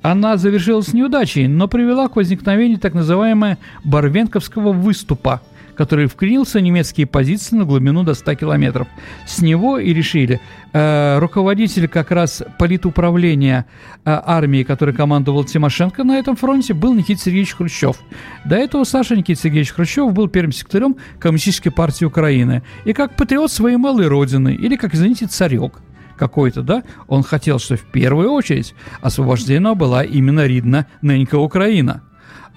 она 0.02 0.36
завершилась 0.36 0.92
неудачей, 0.92 1.46
но 1.46 1.66
привела 1.66 2.08
к 2.08 2.16
возникновению 2.16 2.78
так 2.78 2.92
называемого 2.92 3.56
Барвенковского 3.84 4.72
выступа– 4.72 5.40
который 5.82 6.06
вклинился 6.06 6.60
в 6.60 6.62
немецкие 6.62 7.08
позиции 7.08 7.56
на 7.56 7.64
глубину 7.64 8.04
до 8.04 8.14
100 8.14 8.36
километров. 8.36 8.86
С 9.26 9.42
него 9.42 9.78
и 9.78 9.92
решили. 9.92 10.40
Э, 10.72 11.18
руководитель 11.18 11.88
как 11.88 12.12
раз 12.12 12.40
политуправления 12.56 13.66
э, 14.04 14.20
армии, 14.24 14.62
который 14.62 14.94
командовал 14.94 15.42
Тимошенко 15.42 16.04
на 16.04 16.20
этом 16.20 16.36
фронте, 16.36 16.72
был 16.72 16.94
Никита 16.94 17.20
Сергеевич 17.20 17.54
Хрущев. 17.54 17.96
До 18.44 18.54
этого 18.54 18.84
Саша 18.84 19.16
Никита 19.16 19.40
Сергеевич 19.40 19.72
Хрущев 19.72 20.12
был 20.12 20.28
первым 20.28 20.52
секретарем 20.52 20.94
Коммунистической 21.18 21.72
партии 21.72 22.04
Украины. 22.04 22.62
И 22.84 22.92
как 22.92 23.16
патриот 23.16 23.50
своей 23.50 23.76
малой 23.76 24.06
родины, 24.06 24.54
или 24.54 24.76
как, 24.76 24.94
извините, 24.94 25.26
царек 25.26 25.80
какой-то, 26.16 26.62
да, 26.62 26.84
он 27.08 27.24
хотел, 27.24 27.58
что 27.58 27.76
в 27.76 27.86
первую 27.90 28.30
очередь 28.30 28.76
освобождена 29.00 29.74
была 29.74 30.04
именно 30.04 30.46
Ридна, 30.46 30.86
нынка 31.00 31.40
Украина. 31.40 32.04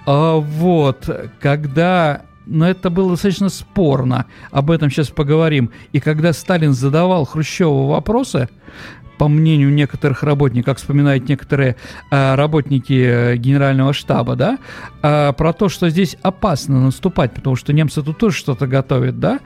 А 0.05 0.35
вот, 0.35 1.09
когда 1.39 2.21
но 2.45 2.67
это 2.67 2.89
было 2.89 3.11
достаточно 3.11 3.49
спорно. 3.49 4.25
Об 4.51 4.71
этом 4.71 4.89
сейчас 4.89 5.09
поговорим. 5.09 5.71
И 5.91 5.99
когда 5.99 6.33
Сталин 6.33 6.73
задавал 6.73 7.25
Хрущеву 7.25 7.87
вопросы, 7.87 8.49
по 9.17 9.27
мнению 9.27 9.73
некоторых 9.73 10.23
работников, 10.23 10.65
как 10.65 10.77
вспоминают 10.77 11.29
некоторые 11.29 11.77
э, 12.11 12.35
работники 12.35 13.37
генерального 13.37 13.93
штаба, 13.93 14.35
да, 14.35 14.57
э, 15.01 15.33
про 15.33 15.53
то, 15.53 15.69
что 15.69 15.89
здесь 15.89 16.17
опасно 16.21 16.81
наступать, 16.81 17.33
потому 17.33 17.55
что 17.55 17.71
немцы 17.71 18.01
тут 18.01 18.17
тоже 18.17 18.35
что-то 18.35 18.67
готовят, 18.67 19.19
да, 19.19 19.39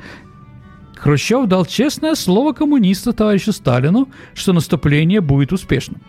Хрущев 0.98 1.48
дал 1.48 1.66
честное 1.66 2.16
слово 2.16 2.54
коммуниста 2.54 3.14
товарищу 3.14 3.54
Сталину, 3.54 4.10
что 4.34 4.54
наступление 4.54 5.22
будет 5.22 5.54
успешным. 5.54 6.02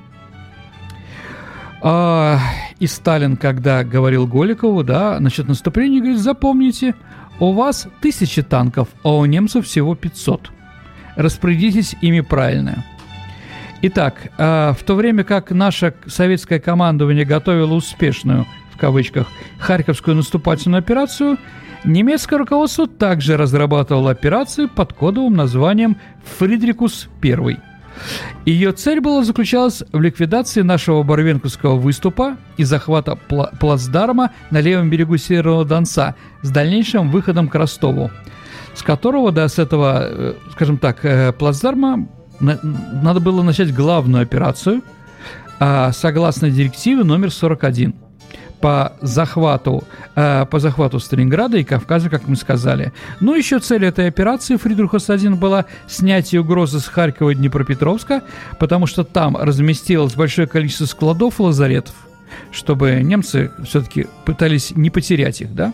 А, 1.82 2.38
и 2.78 2.87
Сталин, 2.87 3.37
когда 3.37 3.84
говорил 3.84 4.26
Голикову, 4.26 4.84
да, 4.84 5.18
насчет 5.18 5.49
наступления, 5.49 6.00
говорит, 6.00 6.18
запомните, 6.18 6.94
у 7.38 7.52
вас 7.52 7.88
тысячи 8.02 8.42
танков, 8.42 8.88
а 9.02 9.16
у 9.16 9.25
немцев 9.25 9.66
всего 9.66 9.94
500. 9.94 10.50
Распорядитесь 11.16 11.96
ими 12.02 12.20
правильно. 12.20 12.84
Итак, 13.82 14.30
а, 14.37 14.75
в 14.75 14.82
то 14.82 14.94
время 14.94 15.25
как 15.25 15.50
наше 15.52 15.94
советское 16.06 16.60
командование 16.60 17.25
готовило 17.25 17.72
успешную, 17.72 18.46
в 18.75 18.78
кавычках, 18.78 19.26
Харьковскую 19.58 20.16
наступательную 20.16 20.80
операцию, 20.80 21.38
немецкое 21.84 22.38
руководство 22.38 22.87
также 22.87 23.38
разрабатывало 23.38 24.10
операцию 24.10 24.68
под 24.68 24.92
кодовым 24.92 25.34
названием 25.34 25.96
«Фридрикус 26.38 27.08
I». 27.22 27.69
Ее 28.45 28.73
цель 28.73 29.00
была 29.00 29.25
заключалась 29.25 29.83
в 29.92 30.00
ликвидации 30.00 30.62
нашего 30.62 31.02
Барвенковского 31.02 31.76
выступа 31.76 32.37
и 32.57 32.64
захвата 32.64 33.19
пла- 33.28 33.57
плацдарма 33.59 34.30
на 34.50 34.61
левом 34.61 34.90
берегу 34.90 35.16
Северного 35.16 35.64
Донца 35.64 36.14
с 36.42 36.50
дальнейшим 36.50 37.11
выходом 37.11 37.49
к 37.49 37.54
Ростову, 37.54 38.11
с 38.75 38.83
которого, 38.83 39.33
да, 39.33 39.49
с 39.49 39.59
этого, 39.59 40.00
э, 40.02 40.35
скажем 40.52 40.78
так, 40.78 41.04
э, 41.04 41.33
плацдарма 41.33 42.09
надо 42.40 43.21
было 43.21 43.42
начать 43.42 43.75
главную 43.75 44.23
операцию, 44.23 44.83
а, 45.59 45.92
согласно 45.92 46.50
директиве 46.50 47.04
номер 47.04 47.30
41– 47.30 47.95
по 48.60 48.92
захвату, 49.00 49.84
э, 50.14 50.46
по 50.46 50.58
захвату 50.58 51.00
Сталинграда 51.00 51.58
и 51.58 51.64
Кавказа, 51.64 52.10
как 52.10 52.28
мы 52.28 52.36
сказали. 52.36 52.92
Но 53.20 53.34
еще 53.34 53.58
цель 53.58 53.84
этой 53.84 54.08
операции 54.08 54.56
Фридрихус-1 54.56 55.36
была 55.36 55.64
снятие 55.88 56.42
угрозы 56.42 56.80
с 56.80 56.86
Харькова 56.86 57.30
и 57.30 57.34
Днепропетровска, 57.34 58.22
потому 58.58 58.86
что 58.86 59.04
там 59.04 59.36
разместилось 59.36 60.14
большое 60.14 60.46
количество 60.46 60.84
складов 60.84 61.40
и 61.40 61.42
лазаретов, 61.42 61.94
чтобы 62.52 63.00
немцы 63.02 63.50
все-таки 63.64 64.06
пытались 64.24 64.72
не 64.72 64.90
потерять 64.90 65.40
их, 65.40 65.54
да? 65.54 65.72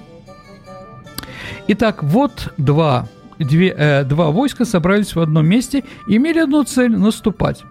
Итак, 1.68 2.02
вот 2.04 2.52
два, 2.56 3.08
две, 3.38 3.74
э, 3.76 4.04
два 4.04 4.30
войска 4.30 4.64
собрались 4.64 5.14
в 5.16 5.20
одном 5.20 5.46
месте 5.46 5.82
и 6.06 6.16
имели 6.16 6.38
одну 6.38 6.62
цель– 6.62 6.96
наступать. 6.96 7.64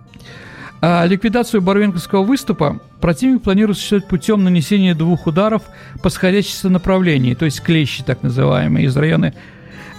А 0.82 1.06
ликвидацию 1.06 1.62
Барвенковского 1.62 2.24
выступа 2.24 2.80
противник 3.02 3.44
планирует 3.44 3.78
осуществить 3.78 4.08
путем 4.08 4.44
нанесения 4.44 4.94
двух 4.94 5.28
ударов 5.28 5.64
по 6.04 6.10
сходящемся 6.10 6.70
направлении, 6.70 7.34
то 7.34 7.46
есть 7.46 7.62
клещи 7.62 8.04
так 8.04 8.24
называемые, 8.24 8.86
из 8.86 8.96
района 8.96 9.34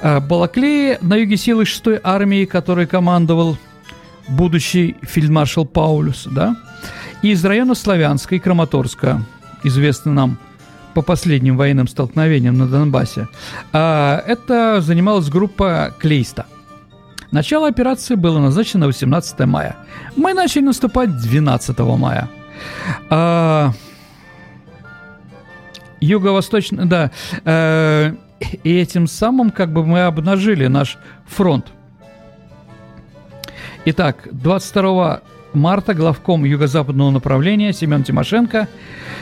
а, 0.02 0.20
Балаклеи 0.20 0.98
на 1.00 1.16
юге 1.16 1.36
силы 1.36 1.64
6-й 1.64 2.00
армии, 2.02 2.44
которой 2.44 2.86
командовал 2.86 3.58
будущий 4.28 4.96
фельдмаршал 5.02 5.64
Паулюс, 5.64 6.26
да, 6.30 6.56
и 7.22 7.30
из 7.30 7.44
района 7.44 7.74
Славянска 7.74 8.34
и 8.34 8.38
Краматорска, 8.38 9.22
известный 9.64 10.12
нам 10.12 10.38
по 10.94 11.02
последним 11.02 11.56
военным 11.56 11.88
столкновениям 11.88 12.56
на 12.56 12.66
Донбассе. 12.66 13.28
А, 13.72 14.22
это 14.26 14.80
занималась 14.80 15.28
группа 15.28 15.94
Клейста– 15.98 16.46
Начало 17.30 17.68
операции 17.68 18.14
было 18.14 18.38
назначено 18.38 18.82
на 18.82 18.86
18 18.86 19.40
мая. 19.40 19.76
Мы 20.16 20.34
начали 20.34 20.62
наступать 20.62 21.16
12 21.16 21.78
мая. 21.78 22.28
А, 23.10 23.72
юго-восточный, 26.00 26.86
да, 26.86 27.10
э, 27.44 28.14
и 28.62 28.76
этим 28.76 29.06
самым 29.06 29.50
как 29.50 29.72
бы 29.72 29.84
мы 29.84 30.02
обнажили 30.02 30.66
наш 30.66 30.98
фронт. 31.26 31.66
Итак, 33.84 34.28
22 34.30 35.20
марта 35.52 35.94
главком 35.94 36.44
юго-западного 36.44 37.10
направления 37.10 37.72
Семен 37.72 38.02
Тимошенко, 38.02 38.68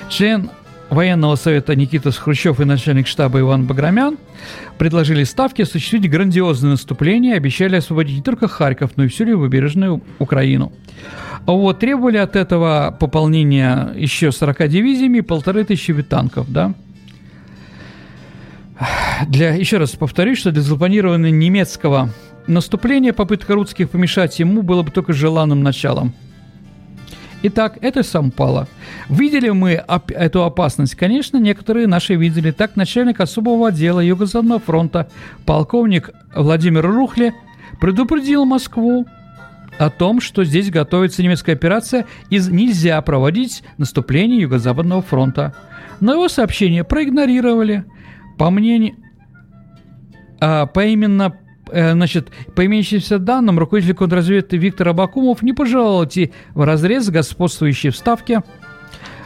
член 0.09 0.51
военного 0.95 1.37
совета 1.37 1.77
Никита 1.77 2.11
Хрущев 2.11 2.61
и 2.61 2.65
начальник 2.65 3.07
штаба 3.07 3.41
Иван 3.41 3.67
Баграмян 3.67 4.17
предложили 4.79 5.25
Ставке 5.25 5.65
осуществить 5.65 6.09
грандиозное 6.11 6.73
наступление, 6.73 7.35
обещали 7.35 7.77
освободить 7.77 8.17
не 8.17 8.23
только 8.23 8.49
Харьков, 8.49 8.93
но 8.97 9.05
и 9.05 9.09
всю 9.09 9.25
левобережную 9.25 10.03
Украину. 10.19 10.73
Вот, 11.45 11.81
требовали 11.81 12.17
от 12.17 12.37
этого 12.37 12.97
пополнения 12.99 13.93
еще 13.97 14.33
40 14.33 14.69
дивизиями 14.69 15.19
и 15.19 15.23
полторы 15.23 15.65
тысячи 15.65 15.93
танков, 16.03 16.51
да. 16.51 16.73
Для, 19.29 19.55
еще 19.55 19.77
раз 19.77 19.91
повторюсь, 19.91 20.39
что 20.39 20.51
для 20.51 20.63
запланированного 20.63 21.31
немецкого 21.31 22.11
наступления 22.47 23.13
попытка 23.13 23.55
русских 23.55 23.91
помешать 23.91 24.39
ему 24.39 24.63
было 24.63 24.83
бы 24.83 24.91
только 24.91 25.13
желанным 25.13 25.63
началом– 25.63 26.15
Итак, 27.47 27.77
это 27.83 28.03
Сампала. 28.03 28.69
Видели 29.11 29.51
мы 29.51 29.75
оп- 29.87 30.11
эту 30.11 30.45
опасность? 30.45 30.95
Конечно, 30.95 31.37
некоторые 31.37 31.87
наши 31.87 32.15
видели. 32.15 32.53
Так, 32.53 32.75
начальник 32.75 33.21
особого 33.21 33.69
отдела 33.69 34.01
Юго-Западного 34.01 34.61
фронта, 34.61 35.11
полковник 35.45 36.09
Владимир 36.35 36.87
Рухле, 36.87 37.35
предупредил 37.83 38.47
Москву 38.47 39.05
о 39.79 39.91
том, 39.91 40.23
что 40.23 40.43
здесь 40.43 40.71
готовится 40.71 41.23
немецкая 41.23 41.53
операция 41.53 42.07
и 42.31 42.39
нельзя 42.39 42.99
проводить 43.03 43.63
наступление 43.77 44.41
Юго-Западного 44.41 45.03
фронта. 45.03 45.55
Но 46.01 46.15
его 46.15 46.29
сообщение 46.31 46.83
проигнорировали. 46.83 47.85
По 48.39 48.49
мнению... 48.49 48.95
А, 50.41 50.65
по 50.65 50.83
именно 50.87 51.35
значит, 51.71 52.31
по 52.55 52.65
имеющимся 52.67 53.19
данным, 53.19 53.59
руководитель 53.59 53.95
контрразведки 53.95 54.57
Виктор 54.57 54.89
Абакумов 54.89 55.43
не 55.43 55.53
пожелал 55.53 56.05
идти 56.05 56.33
в 56.55 56.65
разрез 56.65 57.09
господствующей 57.09 57.91
вставки 57.91 58.43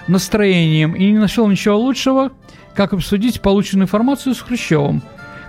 настроением 0.07 0.95
и 0.95 1.11
не 1.11 1.18
нашел 1.18 1.49
ничего 1.49 1.78
лучшего, 1.78 2.33
как 2.75 2.92
обсудить 2.92 3.40
полученную 3.40 3.85
информацию 3.85 4.35
с 4.35 4.40
Хрущевым, 4.40 5.02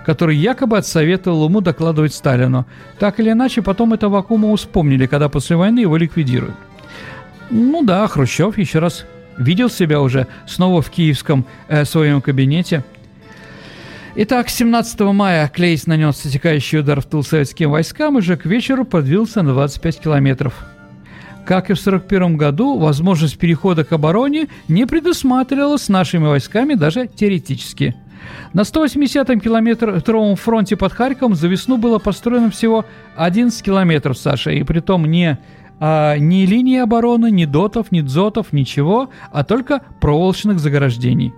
который 0.04 0.36
якобы 0.36 0.76
отсоветовал 0.76 1.46
ему 1.46 1.60
докладывать 1.60 2.14
Сталину. 2.14 2.66
Так 2.98 3.20
или 3.20 3.30
иначе, 3.30 3.62
потом 3.62 3.94
это 3.94 4.06
Абакумову 4.06 4.56
вспомнили, 4.56 5.06
когда 5.06 5.28
после 5.28 5.56
войны 5.56 5.80
его 5.80 5.96
ликвидируют. 5.96 6.56
Ну 7.50 7.82
да, 7.82 8.06
Хрущев 8.06 8.58
еще 8.58 8.78
раз 8.78 9.06
видел 9.38 9.70
себя 9.70 10.00
уже 10.00 10.26
снова 10.46 10.82
в 10.82 10.90
киевском 10.90 11.46
э, 11.68 11.84
своем 11.84 12.20
кабинете– 12.20 12.84
Итак, 14.16 14.48
17 14.48 15.00
мая 15.00 15.48
Клейс 15.48 15.86
нанес 15.86 16.20
затекающий 16.20 16.80
удар 16.80 17.00
в 17.00 17.04
тыл 17.04 17.22
советским 17.22 17.70
войскам 17.70 18.18
и 18.18 18.22
же 18.22 18.36
к 18.36 18.44
вечеру 18.44 18.84
подвился 18.84 19.42
на 19.42 19.52
25 19.52 20.00
километров. 20.00 20.54
Как 21.46 21.70
и 21.70 21.74
в 21.74 21.80
1941 21.80 22.36
году, 22.36 22.76
возможность 22.76 23.38
перехода 23.38 23.84
к 23.84 23.92
обороне 23.92 24.48
не 24.66 24.84
предусматривалась 24.84 25.88
нашими 25.88 26.26
войсками 26.26 26.74
даже 26.74 27.06
теоретически. 27.06 27.94
На 28.52 28.62
180-м 28.62 29.40
километровом 29.40 30.34
фронте 30.34 30.76
под 30.76 30.92
Харьковом 30.92 31.36
за 31.36 31.46
весну 31.46 31.76
было 31.76 31.98
построено 31.98 32.50
всего 32.50 32.84
11 33.16 33.62
километров, 33.62 34.18
Саша, 34.18 34.50
и 34.50 34.64
притом 34.64 35.04
не 35.04 35.38
а, 35.78 36.16
ни 36.18 36.46
линии 36.46 36.78
обороны, 36.78 37.30
ни 37.30 37.44
дотов, 37.44 37.92
ни 37.92 38.00
дзотов, 38.00 38.52
ничего, 38.52 39.10
а 39.30 39.44
только 39.44 39.82
проволочных 40.00 40.58
заграждений. 40.58 41.32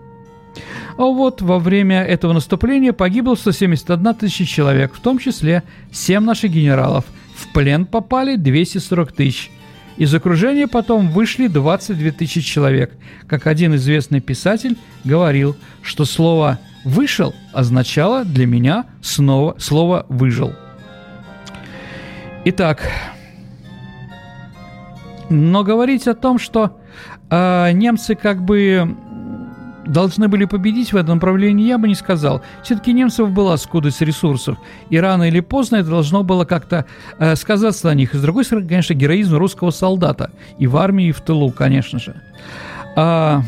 А 0.96 1.04
вот 1.04 1.40
во 1.42 1.58
время 1.58 2.02
этого 2.02 2.32
наступления 2.32 2.92
погибло 2.92 3.34
171 3.34 4.14
тысяча 4.14 4.44
человек, 4.44 4.94
в 4.94 5.00
том 5.00 5.18
числе 5.18 5.62
7 5.90 6.22
наших 6.22 6.52
генералов. 6.52 7.04
В 7.34 7.52
плен 7.52 7.86
попали 7.86 8.36
240 8.36 9.12
тысяч. 9.12 9.50
Из 9.96 10.14
окружения 10.14 10.68
потом 10.68 11.08
вышли 11.08 11.48
22 11.48 12.12
тысячи 12.12 12.40
человек. 12.40 12.92
Как 13.26 13.46
один 13.46 13.74
известный 13.74 14.20
писатель 14.20 14.76
говорил, 15.04 15.56
что 15.82 16.04
слово 16.04 16.58
«вышел» 16.84 17.34
означало 17.52 18.24
для 18.24 18.46
меня 18.46 18.86
снова 19.02 19.56
слово 19.58 20.06
«выжил». 20.08 20.52
Итак, 22.44 22.90
но 25.30 25.62
говорить 25.62 26.08
о 26.08 26.14
том, 26.14 26.38
что 26.38 26.80
э, 27.30 27.70
немцы 27.72 28.14
как 28.14 28.42
бы 28.42 28.96
должны 29.86 30.28
были 30.28 30.44
победить 30.44 30.92
в 30.92 30.96
этом 30.96 31.16
направлении, 31.16 31.66
я 31.66 31.78
бы 31.78 31.88
не 31.88 31.94
сказал. 31.94 32.42
Все-таки 32.62 32.92
немцев 32.92 33.30
была 33.30 33.56
скудость 33.56 34.00
ресурсов, 34.00 34.58
и 34.90 34.98
рано 34.98 35.24
или 35.24 35.40
поздно 35.40 35.76
это 35.76 35.90
должно 35.90 36.22
было 36.22 36.44
как-то 36.44 36.86
э, 37.18 37.36
сказаться 37.36 37.86
на 37.86 37.94
них. 37.94 38.14
И 38.14 38.18
с 38.18 38.20
другой 38.20 38.44
стороны, 38.44 38.68
конечно, 38.68 38.94
героизм 38.94 39.36
русского 39.36 39.70
солдата 39.70 40.30
и 40.58 40.66
в 40.66 40.76
армии, 40.76 41.08
и 41.08 41.12
в 41.12 41.20
тылу, 41.20 41.50
конечно 41.50 41.98
же. 41.98 42.14
А, 42.96 43.42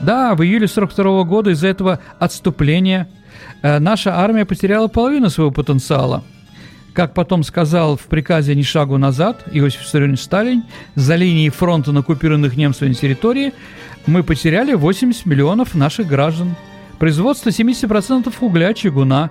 да, 0.00 0.34
в 0.34 0.42
июле 0.42 0.68
42 0.68 1.24
года 1.24 1.50
из-за 1.50 1.68
этого 1.68 2.00
отступления 2.18 3.08
э, 3.62 3.78
наша 3.78 4.16
армия 4.16 4.44
потеряла 4.44 4.88
половину 4.88 5.30
своего 5.30 5.50
потенциала– 5.50 6.24
как 6.98 7.14
потом 7.14 7.44
сказал 7.44 7.96
в 7.96 8.06
приказе 8.06 8.56
«Ни 8.56 8.62
шагу 8.62 8.98
назад» 8.98 9.44
Иосиф 9.52 9.82
Виссарионович 9.82 10.20
Сталин, 10.20 10.64
за 10.96 11.14
линией 11.14 11.48
фронта 11.48 11.92
на 11.92 12.00
оккупированных 12.00 12.56
немцами 12.56 12.92
территории 12.92 13.52
мы 14.08 14.22
потеряли 14.22 14.72
80 14.72 15.26
миллионов 15.26 15.74
наших 15.74 16.06
граждан. 16.06 16.56
Производство 16.98 17.50
70% 17.50 18.34
угля, 18.40 18.74
чугуна, 18.74 19.30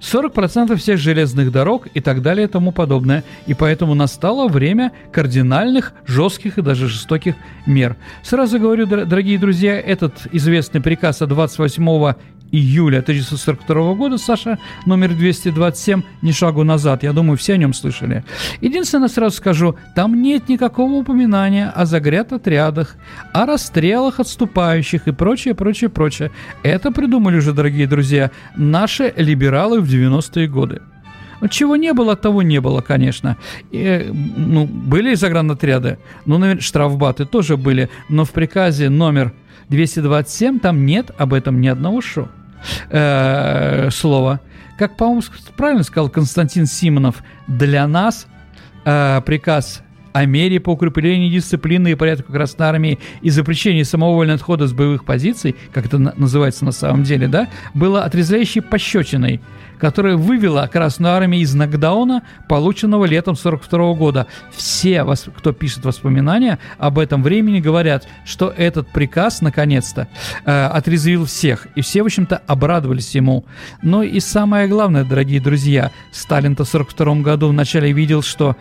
40% 0.00 0.76
всех 0.76 0.98
железных 0.98 1.50
дорог 1.50 1.88
и 1.92 2.00
так 2.00 2.22
далее 2.22 2.46
и 2.46 2.48
тому 2.48 2.70
подобное. 2.70 3.24
И 3.46 3.54
поэтому 3.54 3.94
настало 3.94 4.46
время 4.46 4.92
кардинальных, 5.10 5.92
жестких 6.06 6.58
и 6.58 6.62
даже 6.62 6.86
жестоких 6.86 7.34
мер. 7.66 7.96
Сразу 8.22 8.60
говорю, 8.60 8.86
дорогие 8.86 9.38
друзья, 9.38 9.80
этот 9.80 10.28
известный 10.30 10.80
приказ 10.80 11.20
от 11.22 11.30
28 11.30 12.14
июля 12.52 12.98
1942 12.98 13.94
года, 13.94 14.18
Саша, 14.18 14.58
номер 14.86 15.14
227, 15.14 16.02
«Ни 16.22 16.32
шагу 16.32 16.64
назад». 16.64 17.02
Я 17.02 17.12
думаю, 17.12 17.36
все 17.36 17.54
о 17.54 17.56
нем 17.56 17.72
слышали. 17.72 18.24
Единственное, 18.60 19.08
сразу 19.08 19.36
скажу, 19.36 19.76
там 19.94 20.20
нет 20.20 20.48
никакого 20.48 20.92
упоминания 20.94 21.68
о 21.68 21.86
загряд-отрядах, 21.86 22.96
о 23.32 23.46
расстрелах 23.46 24.20
отступающих 24.20 25.08
и 25.08 25.12
прочее, 25.12 25.54
прочее, 25.54 25.90
прочее. 25.90 26.30
Это 26.62 26.90
придумали 26.90 27.36
уже, 27.36 27.52
дорогие 27.52 27.86
друзья, 27.86 28.30
наши 28.56 29.12
либералы 29.16 29.80
в 29.80 29.88
90-е 29.88 30.48
годы. 30.48 30.82
Чего 31.48 31.76
не 31.76 31.94
было, 31.94 32.16
того 32.16 32.42
не 32.42 32.60
было, 32.60 32.82
конечно. 32.82 33.38
И, 33.70 34.10
ну, 34.36 34.66
были 34.66 35.14
загранотряды, 35.14 35.98
ну, 36.26 36.36
наверное, 36.36 36.60
штрафбаты 36.60 37.24
тоже 37.24 37.56
были, 37.56 37.88
но 38.10 38.26
в 38.26 38.32
приказе 38.32 38.90
номер 38.90 39.32
227 39.70 40.58
там 40.58 40.84
нет 40.84 41.10
об 41.16 41.32
этом 41.32 41.60
ни 41.60 41.68
одного 41.68 42.02
шоу 42.02 42.28
э, 42.88 43.90
слова. 43.90 44.40
Как, 44.78 44.96
по-моему, 44.96 45.22
правильно 45.56 45.82
сказал 45.82 46.08
Константин 46.08 46.66
Симонов, 46.66 47.22
для 47.46 47.86
нас 47.86 48.26
э, 48.84 49.20
приказ 49.26 49.82
о 50.12 50.24
мере 50.24 50.60
по 50.60 50.70
укреплению 50.70 51.30
дисциплины 51.30 51.92
и 51.92 51.94
порядка 51.94 52.32
Красной 52.32 52.66
Армии 52.66 52.98
и 53.22 53.30
запрещении 53.30 53.82
самовольного 53.82 54.36
отхода 54.36 54.66
с 54.66 54.72
боевых 54.72 55.04
позиций, 55.04 55.56
как 55.72 55.86
это 55.86 55.98
называется 55.98 56.64
на 56.64 56.72
самом 56.72 57.02
деле, 57.02 57.28
да, 57.28 57.48
было 57.74 58.04
отрезвляющей 58.04 58.62
пощечиной 58.62 59.40
которая 59.80 60.16
вывела 60.16 60.68
Красную 60.70 61.14
Армию 61.14 61.42
из 61.42 61.54
нокдауна, 61.54 62.22
полученного 62.48 63.06
летом 63.06 63.34
42 63.34 63.94
года. 63.94 64.26
Все, 64.52 65.04
кто 65.36 65.52
пишет 65.52 65.84
воспоминания 65.84 66.58
об 66.78 66.98
этом 66.98 67.22
времени, 67.22 67.60
говорят, 67.60 68.06
что 68.24 68.52
этот 68.54 68.88
приказ, 68.88 69.40
наконец-то, 69.40 70.06
э, 70.44 70.66
отрезвил 70.66 71.24
всех. 71.24 71.66
И 71.74 71.80
все, 71.80 72.02
в 72.02 72.06
общем-то, 72.06 72.42
обрадовались 72.46 73.14
ему. 73.14 73.46
Но 73.82 74.02
и 74.02 74.20
самое 74.20 74.68
главное, 74.68 75.04
дорогие 75.04 75.40
друзья, 75.40 75.90
Сталин-то 76.12 76.64
в 76.64 76.68
42 76.68 77.22
году 77.22 77.48
вначале 77.48 77.90
видел, 77.92 78.22
что 78.22 78.56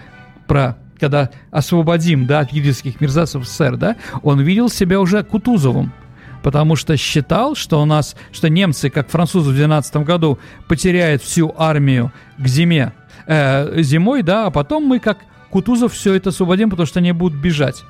про 0.48 0.78
когда 1.00 1.30
освободим, 1.52 2.26
да, 2.26 2.42
от 2.42 2.52
еврейских 2.52 3.02
мерзавцев 3.02 3.48
СССР, 3.48 3.78
да, 3.78 3.96
он 4.22 4.42
видел 4.42 4.70
себя 4.70 5.00
уже 5.00 5.24
Кутузовым 5.24 5.94
потому 6.42 6.76
что 6.76 6.96
считал, 6.98 7.56
что 7.56 7.82
у 7.82 7.86
нас, 7.86 8.16
что 8.32 8.50
немцы, 8.50 8.90
как 8.90 9.10
французы 9.10 9.52
в 9.52 9.54
12 9.54 9.98
году, 9.98 10.40
потеряют 10.68 11.22
всю 11.22 11.54
армию 11.58 12.14
к 12.38 12.48
зиме, 12.48 12.94
э, 13.28 13.82
зимой, 13.82 14.24
да, 14.24 14.46
а 14.46 14.52
потом 14.52 14.86
мы 14.86 15.00
как 15.00 15.18
Кутузов 15.50 15.94
все 15.94 16.14
это 16.14 16.30
освободим, 16.30 16.70
потому 16.70 16.86
что 16.86 17.00
они 17.00 17.12
будут 17.12 17.40
бежать. 17.40 17.84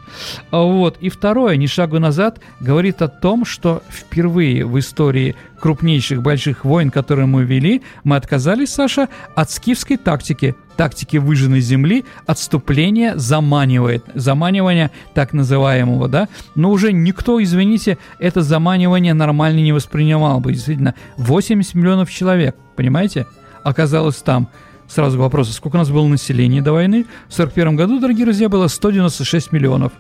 Вот. 0.51 0.97
И 1.01 1.09
второе, 1.09 1.57
ни 1.57 1.67
шагу 1.67 1.99
назад, 1.99 2.39
говорит 2.59 3.01
о 3.01 3.07
том, 3.07 3.45
что 3.45 3.83
впервые 3.89 4.65
в 4.65 4.79
истории 4.79 5.35
крупнейших 5.59 6.21
больших 6.21 6.63
войн, 6.63 6.89
которые 6.89 7.25
мы 7.25 7.43
вели, 7.43 7.81
мы 8.03 8.15
отказались, 8.15 8.69
Саша, 8.69 9.09
от 9.35 9.51
скифской 9.51 9.97
тактики, 9.97 10.55
тактики 10.77 11.17
выжженной 11.17 11.59
земли, 11.59 12.05
отступление 12.25 13.17
заманивает, 13.17 14.05
заманивание 14.15 14.91
так 15.13 15.33
называемого, 15.33 16.07
да, 16.07 16.29
но 16.55 16.71
уже 16.71 16.93
никто, 16.93 17.43
извините, 17.43 17.97
это 18.19 18.41
заманивание 18.41 19.13
нормально 19.13 19.59
не 19.59 19.73
воспринимал 19.73 20.39
бы, 20.39 20.53
действительно, 20.53 20.95
80 21.17 21.75
миллионов 21.75 22.09
человек, 22.09 22.55
понимаете, 22.77 23.27
оказалось 23.63 24.17
там– 24.17 24.47
Сразу 24.89 25.19
вопрос, 25.19 25.54
сколько 25.54 25.75
у 25.75 25.80
нас 25.80 25.89
было 25.91 26.08
населения 26.08 26.63
до 26.63 26.73
войны? 26.73 27.04
В 27.28 27.34
1941 27.34 27.75
году, 27.75 27.99
дорогие 27.99 28.25
друзья, 28.25 28.49
было 28.49 28.67
196 28.67 29.52
миллионов. 29.52 29.91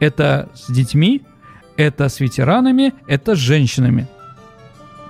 Это 0.00 0.48
с 0.54 0.72
детьми, 0.72 1.22
это 1.76 2.08
с 2.08 2.18
ветеранами, 2.18 2.94
это 3.06 3.36
с 3.36 3.38
женщинами. 3.38 4.08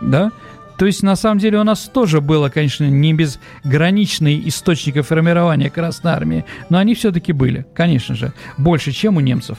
Да? 0.01 0.33
То 0.77 0.87
есть, 0.87 1.05
на 1.05 1.15
самом 1.15 1.39
деле, 1.39 1.61
у 1.61 1.65
нас 1.65 1.83
тоже 1.83 2.21
было, 2.21 2.49
конечно, 2.49 2.85
не 2.85 3.15
безграничные 3.15 4.49
источники 4.49 5.03
формирования 5.03 5.71
Красной 5.71 6.13
Армии, 6.13 6.45
но 6.69 6.79
они 6.79 6.97
все-таки 6.97 7.33
были, 7.33 7.65
конечно 7.75 8.17
же, 8.17 8.33
больше, 8.57 8.91
чем 8.91 9.19
у 9.19 9.21
немцев. 9.21 9.59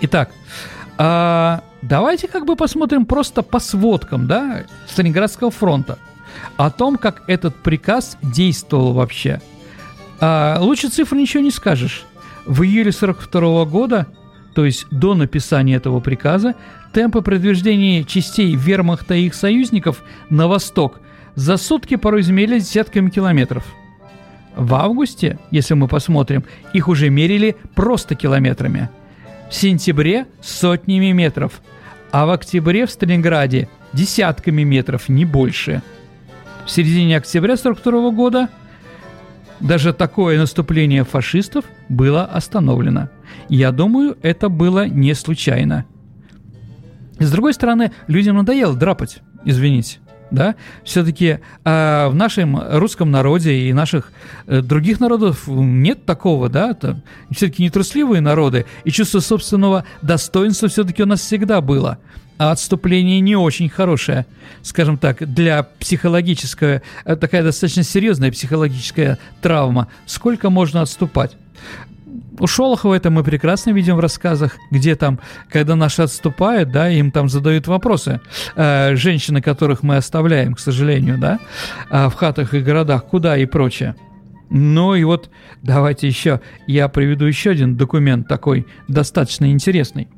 Итак, 0.00 0.30
а, 0.98 1.62
давайте 1.82 2.26
как 2.26 2.44
бы 2.44 2.56
посмотрим 2.56 3.06
просто 3.06 3.42
по 3.42 3.60
сводкам, 3.60 4.26
да, 4.26 4.64
Сталинградского 4.88 5.52
фронта, 5.52 5.98
о 6.56 6.70
том, 6.70 6.96
как 6.96 7.22
этот 7.26 7.54
приказ 7.56 8.18
действовал 8.22 8.92
вообще. 8.92 9.40
А, 10.20 10.58
лучше 10.60 10.88
цифр 10.88 11.16
ничего 11.16 11.42
не 11.42 11.50
скажешь. 11.50 12.04
В 12.46 12.62
июле 12.62 12.92
42 12.92 13.64
года, 13.66 14.06
то 14.54 14.64
есть 14.64 14.86
до 14.90 15.14
написания 15.14 15.76
этого 15.76 16.00
приказа, 16.00 16.54
темпы 16.92 17.22
продвижения 17.22 18.04
частей 18.04 18.54
вермахта 18.54 19.14
и 19.14 19.26
их 19.26 19.34
союзников 19.34 20.02
на 20.30 20.48
восток 20.48 21.00
за 21.34 21.56
сутки 21.56 21.96
порой 21.96 22.22
измерились 22.22 22.64
десятками 22.64 23.10
километров. 23.10 23.64
В 24.56 24.74
августе, 24.74 25.38
если 25.52 25.74
мы 25.74 25.86
посмотрим, 25.86 26.44
их 26.72 26.88
уже 26.88 27.10
мерили 27.10 27.54
просто 27.76 28.16
километрами. 28.16 28.90
В 29.48 29.54
сентябре– 29.54 30.26
сотнями 30.42 31.12
метров, 31.12 31.60
а 32.10 32.26
в 32.26 32.30
октябре 32.30 32.86
в 32.86 32.90
Сталинграде– 32.90 33.68
десятками 33.92 34.62
метров, 34.62 35.08
не 35.08 35.24
больше. 35.24 35.82
В 36.68 36.70
середине 36.70 37.16
октября 37.16 37.54
1942 37.54 38.10
года 38.12 38.48
даже 39.58 39.92
такое 39.92 40.38
наступление 40.38 41.02
фашистов 41.02 41.64
было 41.88 42.24
остановлено. 42.24 43.08
Я 43.48 43.72
думаю, 43.72 44.16
это 44.22 44.48
было 44.48 44.86
не 44.86 45.14
случайно– 45.14 45.84
с 47.18 47.30
другой 47.32 47.52
стороны, 47.52 47.92
людям 48.06 48.36
надоело 48.36 48.74
драпать, 48.74 49.22
извините. 49.44 49.98
Да, 50.30 50.56
все-таки 50.84 51.38
э, 51.64 52.08
в 52.08 52.14
нашем 52.14 52.60
русском 52.78 53.10
народе 53.10 53.60
и 53.60 53.72
наших 53.72 54.12
э, 54.46 54.60
других 54.60 55.00
народов 55.00 55.44
нет 55.46 56.04
такого, 56.04 56.50
да, 56.50 56.72
это 56.72 57.02
все-таки 57.30 57.62
нетрусливые 57.62 58.20
народы, 58.20 58.66
и 58.84 58.90
чувство 58.90 59.20
собственного 59.20 59.86
достоинства 60.02 60.68
все-таки 60.68 61.02
у 61.02 61.06
нас 61.06 61.20
всегда 61.20 61.62
было 61.62 61.96
а 62.38 62.52
отступление 62.52 63.20
не 63.20 63.36
очень 63.36 63.68
хорошее, 63.68 64.26
скажем 64.62 64.96
так, 64.96 65.32
для 65.32 65.64
психологического, 65.64 66.82
э, 67.04 67.16
такая 67.16 67.42
достаточно 67.42 67.82
серьезная 67.82 68.32
психологическая 68.32 69.18
травма. 69.42 69.88
Сколько 70.06 70.50
можно 70.50 70.82
отступать? 70.82 71.36
у 72.40 72.46
Шолохова 72.46 72.94
это 72.94 73.10
мы 73.10 73.24
прекрасно 73.24 73.70
видим 73.70 73.96
в 73.96 74.00
рассказах, 74.00 74.56
где 74.70 74.94
там, 74.94 75.18
когда 75.50 75.74
наши 75.76 76.02
отступают, 76.02 76.70
да, 76.70 76.88
им 76.88 77.10
там 77.10 77.28
задают 77.28 77.66
вопросы, 77.66 78.20
э, 78.54 78.94
женщины, 78.96 79.40
которых 79.40 79.82
мы 79.82 79.96
оставляем, 79.96 80.54
к 80.54 80.60
сожалению, 80.60 81.18
да, 81.18 81.40
э, 81.90 82.08
в 82.08 82.14
хатах 82.14 82.54
и 82.54 82.60
городах, 82.60 83.06
куда 83.06 83.36
и 83.36 83.46
прочее. 83.46 83.96
Ну 84.50 84.94
и 84.94 85.04
вот 85.04 85.30
давайте 85.62 86.06
еще, 86.06 86.40
я 86.66 86.88
приведу 86.88 87.26
еще 87.26 87.50
один 87.50 87.76
документ 87.76 88.28
такой 88.28 88.66
достаточно 88.86 89.50
интересный. 89.50 90.08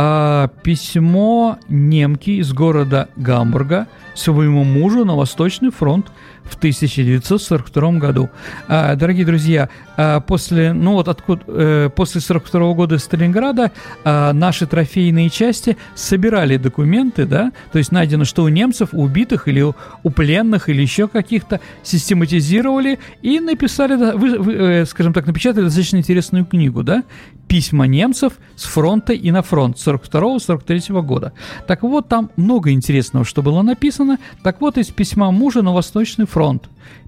А, 0.00 0.46
письмо 0.62 1.58
немки 1.68 2.30
из 2.30 2.52
города 2.52 3.08
Гамбурга 3.16 3.88
своему 4.14 4.62
мужу 4.62 5.04
на 5.04 5.16
Восточный 5.16 5.72
фронт 5.72 6.12
в 6.48 6.56
1942 6.56 7.92
году. 7.92 8.30
А, 8.68 8.94
дорогие 8.94 9.24
друзья, 9.26 9.68
а, 9.96 10.20
после, 10.20 10.72
ну 10.72 10.92
вот 10.92 11.08
откуда, 11.08 11.42
э, 11.46 11.90
после 11.94 12.20
42 12.20 12.74
года 12.74 12.98
Сталинграда 12.98 13.72
а, 14.04 14.32
наши 14.32 14.66
трофейные 14.66 15.30
части 15.30 15.76
собирали 15.94 16.56
документы, 16.56 17.26
да, 17.26 17.52
то 17.72 17.78
есть 17.78 17.92
найдено, 17.92 18.24
что 18.24 18.44
у 18.44 18.48
немцев, 18.48 18.90
у 18.92 19.02
убитых 19.02 19.48
или 19.48 19.60
у, 19.60 19.74
у 20.02 20.10
пленных 20.10 20.68
или 20.68 20.82
еще 20.82 21.08
каких-то, 21.08 21.60
систематизировали 21.82 22.98
и 23.22 23.40
написали, 23.40 23.94
вы, 24.16 24.38
вы, 24.38 24.52
э, 24.52 24.86
скажем 24.86 25.12
так, 25.12 25.26
напечатали 25.26 25.64
достаточно 25.64 25.96
интересную 25.96 26.44
книгу, 26.44 26.82
да, 26.82 27.02
письма 27.48 27.86
немцев 27.86 28.34
с 28.54 28.64
фронта 28.64 29.12
и 29.12 29.30
на 29.30 29.42
фронт 29.42 29.76
42-43 29.76 31.02
года. 31.02 31.32
Так 31.66 31.82
вот, 31.82 32.08
там 32.08 32.30
много 32.36 32.70
интересного, 32.70 33.24
что 33.24 33.42
было 33.42 33.62
написано. 33.62 34.18
Так 34.42 34.60
вот, 34.60 34.78
из 34.78 34.88
письма 34.88 35.30
мужа 35.32 35.62
на 35.62 35.72
Восточный 35.72 36.26
фронт 36.26 36.37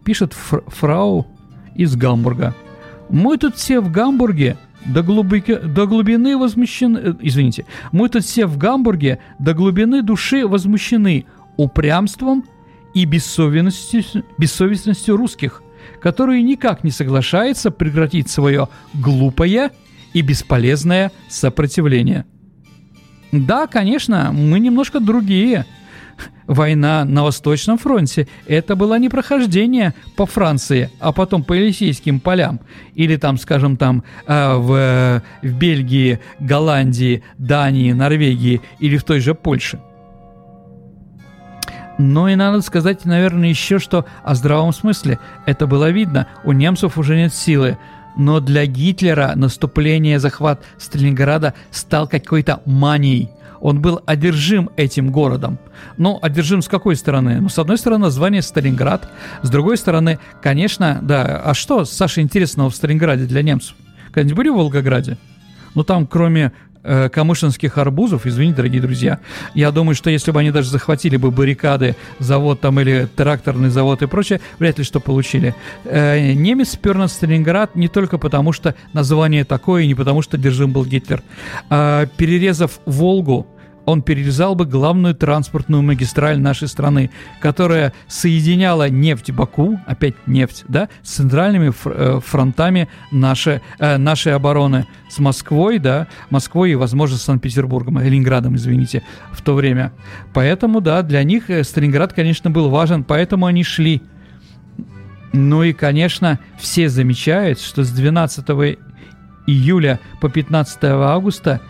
пишет 0.05 0.33
фр 0.33 0.62
фрау 0.66 1.27
из 1.75 1.97
Гамбурга. 1.97 2.55
«Мы 3.09 3.37
тут 3.38 3.57
все 3.57 3.81
в 3.81 3.90
Гамбурге 3.90 4.57
до, 4.87 5.03
глубоки, 5.03 5.57
до 5.57 5.87
глубины 5.87 6.37
возмущены... 6.37 6.99
Э, 6.99 7.14
извините. 7.21 7.66
Мы 7.93 8.09
тут 8.09 8.25
все 8.25 8.47
в 8.47 8.57
Гамбурге 8.57 9.19
до 9.38 9.55
глубины 9.55 10.03
души 10.03 10.47
возмущены 10.47 11.27
упрямством 11.57 12.45
и 12.95 13.05
бессовестностью, 13.05 14.25
бессовестностью 14.38 15.16
русских, 15.16 15.62
которые 16.01 16.43
никак 16.43 16.85
не 16.85 16.90
соглашаются 16.90 17.71
прекратить 17.71 18.31
свое 18.31 18.69
глупое 18.95 19.71
и 20.12 20.23
бесполезное 20.23 21.12
сопротивление. 21.29 22.25
Да, 23.33 23.66
конечно, 23.66 24.33
мы 24.33 24.59
немножко 24.59 24.99
другие. 24.99 25.66
Война 26.50 27.04
на 27.04 27.22
Восточном 27.22 27.78
фронте– 27.78 28.26
это 28.48 28.74
было 28.74 28.98
не 28.98 29.08
прохождение 29.08 29.94
по 30.16 30.26
Франции, 30.26 30.90
а 30.98 31.12
потом 31.12 31.44
по 31.44 31.52
Елисейским 31.52 32.18
полям. 32.18 32.58
Или 32.96 33.14
там, 33.14 33.38
скажем, 33.38 33.76
там 33.76 34.02
э, 34.26 34.54
в, 34.56 35.22
в 35.42 35.52
Бельгии, 35.52 36.18
Голландии, 36.40 37.22
Дании, 37.38 37.92
Норвегии 37.92 38.62
или 38.80 38.96
в 38.96 39.04
той 39.04 39.20
же 39.20 39.36
Польше. 39.36 39.78
Но 41.98 42.28
и 42.28 42.34
надо 42.34 42.62
сказать, 42.62 43.04
наверное, 43.04 43.50
еще 43.50 43.78
что 43.78 44.04
о 44.24 44.34
здравом 44.34 44.72
смысле. 44.72 45.20
Это 45.46 45.68
было 45.68 45.90
видно, 45.90 46.26
у 46.42 46.50
немцев 46.50 46.98
уже 46.98 47.14
нет 47.14 47.32
силы 47.32 47.78
но 48.16 48.40
для 48.40 48.66
Гитлера 48.66 49.34
наступление, 49.36 50.18
захват 50.18 50.64
Сталинграда 50.78 51.54
стал 51.70 52.08
какой-то 52.08 52.60
манией. 52.66 53.30
Он 53.61 53.81
был 53.81 54.01
одержим 54.07 54.70
этим 54.77 55.11
городом. 55.11 55.59
Ну, 55.96 56.18
одержим 56.23 56.62
с 56.62 56.68
какой 56.68 56.96
стороны? 56.96 57.40
Ну, 57.40 57.49
с 57.49 57.59
одной 57.59 57.79
стороны, 57.79 58.05
название 58.05 58.42
Сталинград. 58.42 59.09
С 59.42 59.51
другой 59.51 59.77
стороны, 59.77 60.18
конечно, 60.42 61.01
да. 61.03 61.42
А 61.44 61.55
что, 61.55 61.85
Саша, 61.85 62.23
интересного 62.23 62.70
в 62.70 62.75
Сталинграде 62.75 63.25
для 63.25 63.42
немцев? 63.42 63.75
Когда-нибудь 64.07 64.37
были 64.37 64.49
в 64.49 64.55
Волгограде? 64.55 65.18
Ну, 65.75 65.85
там, 65.85 66.07
кроме 66.07 66.53
э, 66.83 67.09
камышинских 67.09 67.79
арбузов, 67.79 68.27
извините, 68.27 68.57
дорогие 68.57 68.81
друзья, 68.81 69.21
я 69.55 69.71
думаю, 69.71 69.95
что 69.95 70.11
если 70.11 70.31
бы 70.31 70.40
они 70.40 70.51
даже 70.51 70.71
захватили 70.71 71.16
бы 71.16 71.31
баррикады, 71.31 71.97
завод 72.19 72.61
там 72.61 72.81
или 72.81 73.09
тракторный 73.16 73.71
завод 73.71 74.03
и 74.03 74.07
прочее, 74.07 74.40
вряд 74.59 74.79
ли 74.79 74.85
что 74.85 75.01
получили. 75.01 75.55
Э, 75.85 76.33
немец 76.33 76.71
спер 76.71 76.97
на 76.97 77.09
Сталинград 77.09 77.75
не 77.77 77.88
только 77.88 78.19
потому, 78.19 78.53
что 78.53 78.75
название 78.93 79.45
такое, 79.45 79.83
и 79.83 79.87
не 79.87 79.95
потому, 79.95 80.23
что 80.23 80.38
держим 80.38 80.73
был 80.73 80.85
Гитлер. 80.85 81.23
Э, 81.71 82.07
перерезав 82.16 82.81
Волгу, 82.87 83.47
он 83.90 84.03
перерезал 84.03 84.55
бы 84.55 84.66
главную 84.66 85.14
транспортную 85.14 85.83
магистраль 85.83 86.40
нашей 86.40 86.68
страны, 86.68 87.11
которая 87.40 87.92
соединяла 88.09 88.88
нефть 88.88 89.31
Баку, 89.31 89.79
опять 89.87 90.14
нефть, 90.26 90.64
да, 90.68 90.88
с 91.03 91.12
центральными 91.12 91.72
э, 91.85 92.20
фронтами 92.24 92.88
нашей, 93.11 93.61
э, 93.79 93.96
нашей 93.96 94.35
обороны 94.35 94.87
с 95.09 95.18
Москвой, 95.18 95.79
да, 95.79 96.07
Москвой 96.31 96.72
и, 96.72 96.74
возможно, 96.74 97.16
с 97.16 97.22
Санкт-Петербургом, 97.22 97.98
э, 97.98 98.09
Ленинградом, 98.09 98.57
извините, 98.57 99.03
в 99.33 99.42
то 99.42 99.55
время. 99.55 99.92
Поэтому, 100.33 100.81
да, 100.81 101.03
для 101.03 101.22
них 101.22 101.44
Сталинград, 101.62 102.12
конечно, 102.12 102.50
был 102.50 102.70
важен, 102.70 103.05
поэтому 103.05 103.46
они 103.46 103.64
шли. 103.64 104.03
Ну 105.33 105.62
и, 105.62 105.72
конечно, 105.72 106.40
все 106.59 106.88
замечают, 106.88 107.61
что 107.61 107.85
с 107.85 107.90
12 107.90 108.79
июля 109.46 110.00
по 110.20 110.29
15 110.29 110.85
августа 110.85 111.61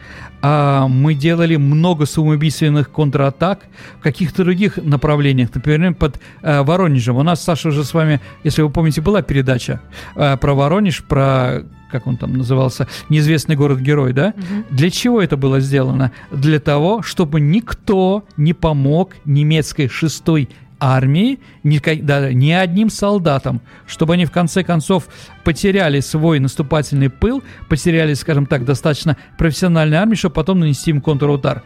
а 0.43 0.89
мы 0.89 1.15
делали 1.15 1.57
много 1.57 2.07
самоубийственных 2.07 2.91
контратак 2.91 3.61
в 3.99 4.03
каких-то 4.03 4.45
других 4.45 4.77
направлениях, 4.77 5.51
например, 5.55 5.95
под 5.95 6.21
э, 6.43 6.63
Воронежем. 6.63 7.17
У 7.17 7.23
нас, 7.23 7.43
Саша, 7.43 7.69
уже 7.69 7.85
с 7.85 7.95
вами, 7.95 8.21
если 8.45 8.63
вы 8.63 8.71
помните, 8.71 9.01
была 9.01 9.23
передача 9.23 9.81
э, 10.17 10.37
про 10.37 10.55
Воронеж, 10.55 11.05
про 11.05 11.63
как 11.91 12.07
он 12.07 12.17
там 12.17 12.35
назывался, 12.35 12.87
неизвестный 13.09 13.57
город-герой, 13.57 14.13
да? 14.13 14.33
Угу. 14.37 14.77
Для 14.77 14.91
чего 14.91 15.21
это 15.21 15.37
было 15.37 15.59
сделано? 15.59 16.13
Для 16.31 16.61
того, 16.61 17.03
чтобы 17.03 17.41
никто 17.41 18.25
не 18.37 18.53
помог 18.53 19.17
немецкой 19.25 19.89
шестой 19.89 20.49
армии, 20.81 21.39
ни, 21.63 21.79
да, 22.01 22.33
ни 22.33 22.51
одним 22.51 22.91
солдатам, 22.91 23.61
чтобы 23.87 24.15
они 24.15 24.25
в 24.25 24.33
конце 24.33 24.65
концов 24.65 25.09
потеряли 25.45 26.01
свой 26.01 26.41
наступательный 26.41 27.11
пыл, 27.11 27.43
потеряли, 27.69 28.15
скажем 28.15 28.47
так, 28.47 28.65
достаточно 28.65 29.17
профессиональной 29.39 29.99
армии, 29.99 30.17
чтобы 30.17 30.35
потом 30.35 30.61
нанести 30.61 30.91
им 30.91 31.01
контрудар. 31.01 31.63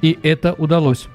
И 0.00 0.18
это 0.22 0.54
удалось. 0.54 1.06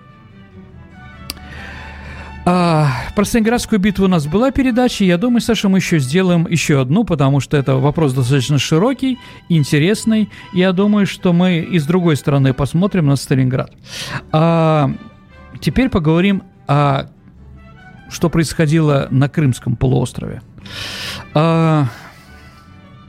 А, 2.43 2.88
про 3.15 3.23
Сталинградскую 3.23 3.80
битву 3.80 4.06
у 4.06 4.08
нас 4.08 4.25
была 4.25 4.51
передача. 4.51 5.04
Я 5.04 5.17
думаю, 5.17 5.41
Саша, 5.41 5.69
мы 5.69 5.77
еще 5.77 5.99
сделаем 5.99 6.47
еще 6.47 6.82
одну, 6.82 7.04
потому 7.04 7.39
что 7.39 7.56
это 7.56 7.75
вопрос 7.75 8.13
достаточно 8.13 8.58
широкий, 8.58 9.19
интересный. 9.47 10.30
Я 10.51 10.71
думаю, 10.71 11.06
что 11.06 11.34
мы 11.34 11.60
и 11.60 11.77
с 11.77 11.86
другой 11.86 12.15
стороны 12.15 12.54
посмотрим 12.54 13.08
на 13.08 13.15
Сталинград. 13.15 13.71
А, 14.32 14.91
теперь 15.60 15.89
поговорим 15.89 16.41
о 16.67 17.10
что 18.12 18.30
происходило 18.30 19.08
на 19.10 19.30
Крымском 19.30 19.76
полуострове. 19.76 20.41
А, 21.34 21.88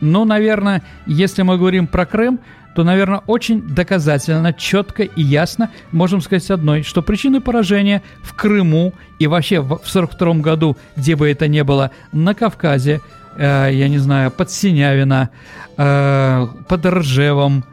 ну, 0.00 0.24
наверное, 0.24 0.82
если 1.06 1.42
мы 1.42 1.58
говорим 1.58 1.86
про 1.86 2.06
Крым, 2.06 2.40
то, 2.74 2.84
наверное, 2.84 3.20
очень 3.26 3.60
доказательно, 3.62 4.52
четко 4.52 5.02
и 5.02 5.22
ясно 5.22 5.70
можем 5.90 6.20
сказать 6.20 6.50
одной, 6.50 6.82
что 6.82 7.02
причины 7.02 7.40
поражения 7.40 8.02
в 8.22 8.34
Крыму 8.34 8.94
и 9.18 9.26
вообще 9.26 9.60
в 9.60 9.74
1942 9.74 10.34
году, 10.42 10.76
где 10.96 11.16
бы 11.16 11.30
это 11.30 11.48
ни 11.48 11.60
было, 11.62 11.90
на 12.12 12.34
Кавказе, 12.34 13.00
э, 13.36 13.70
я 13.72 13.88
не 13.88 13.98
знаю, 13.98 14.30
под 14.30 14.50
Синявино, 14.50 15.30
э, 15.76 16.46
под 16.66 16.86
Ржевом, 16.86 17.64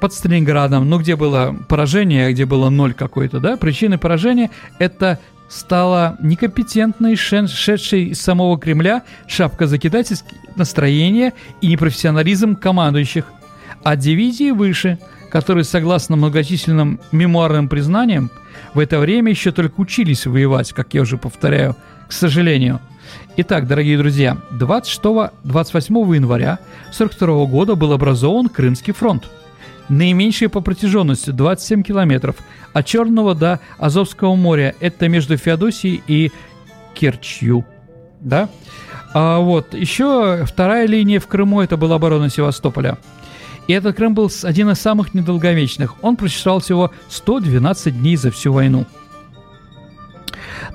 под 0.00 0.12
Сталинградом, 0.12 0.88
ну, 0.88 0.98
где 0.98 1.16
было 1.16 1.56
поражение, 1.68 2.32
где 2.32 2.44
было 2.44 2.68
ноль 2.70 2.94
какой-то, 2.94 3.40
да, 3.40 3.56
причины 3.56 3.98
поражения– 3.98 4.50
это 4.78 5.18
стала 5.48 6.16
некомпетентной, 6.20 7.16
шедшей 7.16 8.06
из 8.06 8.20
самого 8.20 8.58
Кремля 8.58 9.02
шапка 9.26 9.66
закидательские 9.66 10.40
настроения 10.56 11.32
и 11.60 11.68
непрофессионализм 11.68 12.56
командующих, 12.56 13.26
а 13.84 13.96
дивизии 13.96 14.50
выше, 14.50 14.98
которые, 15.30 15.64
согласно 15.64 16.16
многочисленным 16.16 17.00
мемуарным 17.12 17.68
признаниям, 17.68 18.30
в 18.74 18.78
это 18.78 18.98
время 18.98 19.30
еще 19.30 19.52
только 19.52 19.80
учились 19.80 20.26
воевать, 20.26 20.72
как 20.72 20.94
я 20.94 21.02
уже 21.02 21.18
повторяю, 21.18 21.76
к 22.08 22.12
сожалению. 22.12 22.80
Итак, 23.36 23.66
дорогие 23.66 23.98
друзья, 23.98 24.38
26-28 24.52 26.16
января 26.16 26.58
1942 26.88 27.46
года 27.46 27.74
был 27.74 27.92
образован 27.92 28.48
Крымский 28.48 28.92
фронт. 28.92 29.28
Наименьший 29.88 30.48
по 30.48 30.60
протяженности 30.60 31.30
27 31.30 31.82
километров 31.82 32.36
от 32.72 32.86
Черного 32.86 33.34
до 33.34 33.60
Азовского 33.78 34.34
моря. 34.34 34.74
Это 34.80 35.08
между 35.08 35.36
Феодосией 35.36 36.02
и 36.06 36.32
Керчью. 36.94 37.64
Да? 38.20 38.48
А 39.14 39.38
вот 39.38 39.74
еще 39.74 40.44
вторая 40.44 40.86
линия 40.86 41.20
в 41.20 41.26
Крыму 41.26 41.60
это 41.60 41.76
была 41.76 41.96
оборона 41.96 42.28
Севастополя. 42.28 42.98
И 43.66 43.72
этот 43.72 43.96
Крым 43.96 44.14
был 44.14 44.30
один 44.42 44.70
из 44.70 44.78
самых 44.78 45.14
недолговечных. 45.14 46.02
Он 46.02 46.16
просуществовал 46.16 46.60
всего 46.60 46.90
112 47.08 47.98
дней 47.98 48.16
за 48.16 48.30
всю 48.30 48.52
войну. 48.52 48.86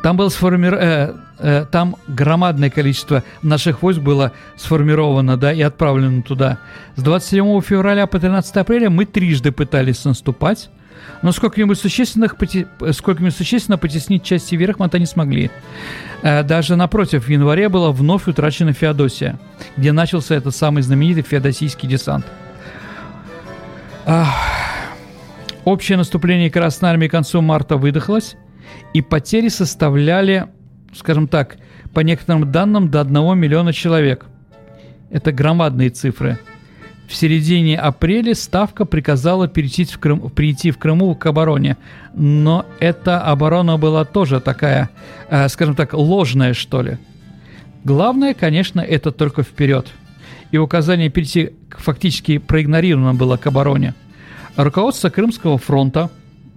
Там, 0.04 0.18
был 0.18 0.30
сформир... 0.30 0.74
э, 0.76 1.16
э, 1.40 1.66
там 1.72 1.96
громадное 2.08 2.70
количество 2.70 3.24
наших 3.42 3.84
войск 3.84 4.00
было 4.00 4.32
сформировано 4.58 5.38
да, 5.38 5.54
и 5.54 5.62
отправлено 5.62 6.24
туда. 6.24 6.58
С 6.96 7.04
27 7.04 7.62
февраля 7.62 8.08
по 8.08 8.20
13 8.20 8.56
апреля 8.58 8.90
мы 8.90 9.06
трижды 9.06 9.52
пытались 9.52 10.04
наступать, 10.06 10.70
но 11.22 11.32
сколько-нибудь 11.32 11.80
существенных, 11.80 12.36
сколько-нибудь 12.92 13.36
существенно 13.36 13.78
потеснить 13.78 14.24
части 14.24 14.56
это 14.56 15.00
не 15.00 15.06
смогли. 15.06 15.52
Э, 16.24 16.44
даже 16.44 16.76
напротив, 16.76 17.26
в 17.26 17.30
январе 17.30 17.70
была 17.70 17.92
вновь 17.92 18.28
утрачена 18.28 18.74
Феодосия, 18.74 19.40
где 19.78 19.92
начался 19.92 20.36
этот 20.36 20.56
самый 20.56 20.82
знаменитый 20.82 21.24
феодосийский 21.24 21.88
десант– 21.88 22.26
Общее 25.64 25.98
наступление 25.98 26.50
Красной 26.50 26.90
Армии 26.90 27.08
к 27.08 27.12
концу 27.12 27.42
марта 27.42 27.78
выдохлось, 27.78 28.36
и 28.94 29.02
потери 29.02 29.50
составляли, 29.50 30.48
скажем 30.94 31.28
так, 31.28 31.58
по 31.94 32.02
некоторым 32.02 32.52
данным, 32.52 32.90
до 32.90 33.02
1 33.02 33.38
миллиона 33.38 33.74
человек. 33.74 34.26
Это 35.10 35.32
громадные 35.32 35.90
цифры. 35.90 36.40
В 37.08 37.16
середине 37.16 37.78
апреля 37.78 38.34
Ставка 38.34 38.86
приказала 38.86 39.50
перейти 39.50 39.84
в, 39.84 40.00
Крым, 40.00 40.30
прийти 40.30 40.72
в 40.72 40.78
Крыму 40.78 41.14
к 41.16 41.26
обороне. 41.26 41.76
Но 42.14 42.66
эта 42.80 43.22
оборона 43.22 43.78
была 43.78 44.06
тоже 44.06 44.40
такая, 44.40 44.90
э, 45.30 45.50
скажем 45.50 45.76
так, 45.76 45.94
ложная, 45.94 46.54
что 46.54 46.82
ли. 46.82 46.98
Главное, 47.84 48.34
конечно, 48.34 48.80
это 48.80 49.12
только 49.12 49.44
вперед– 49.44 49.88
и 50.52 50.58
указание 50.58 51.10
перейти 51.10 51.52
фактически 51.70 52.38
проигнорировано 52.38 53.14
было 53.14 53.38
к 53.38 53.48
обороне. 53.48 53.96
Руководство 54.58 55.10
Крымского 55.10 55.58
фронта 55.58 56.10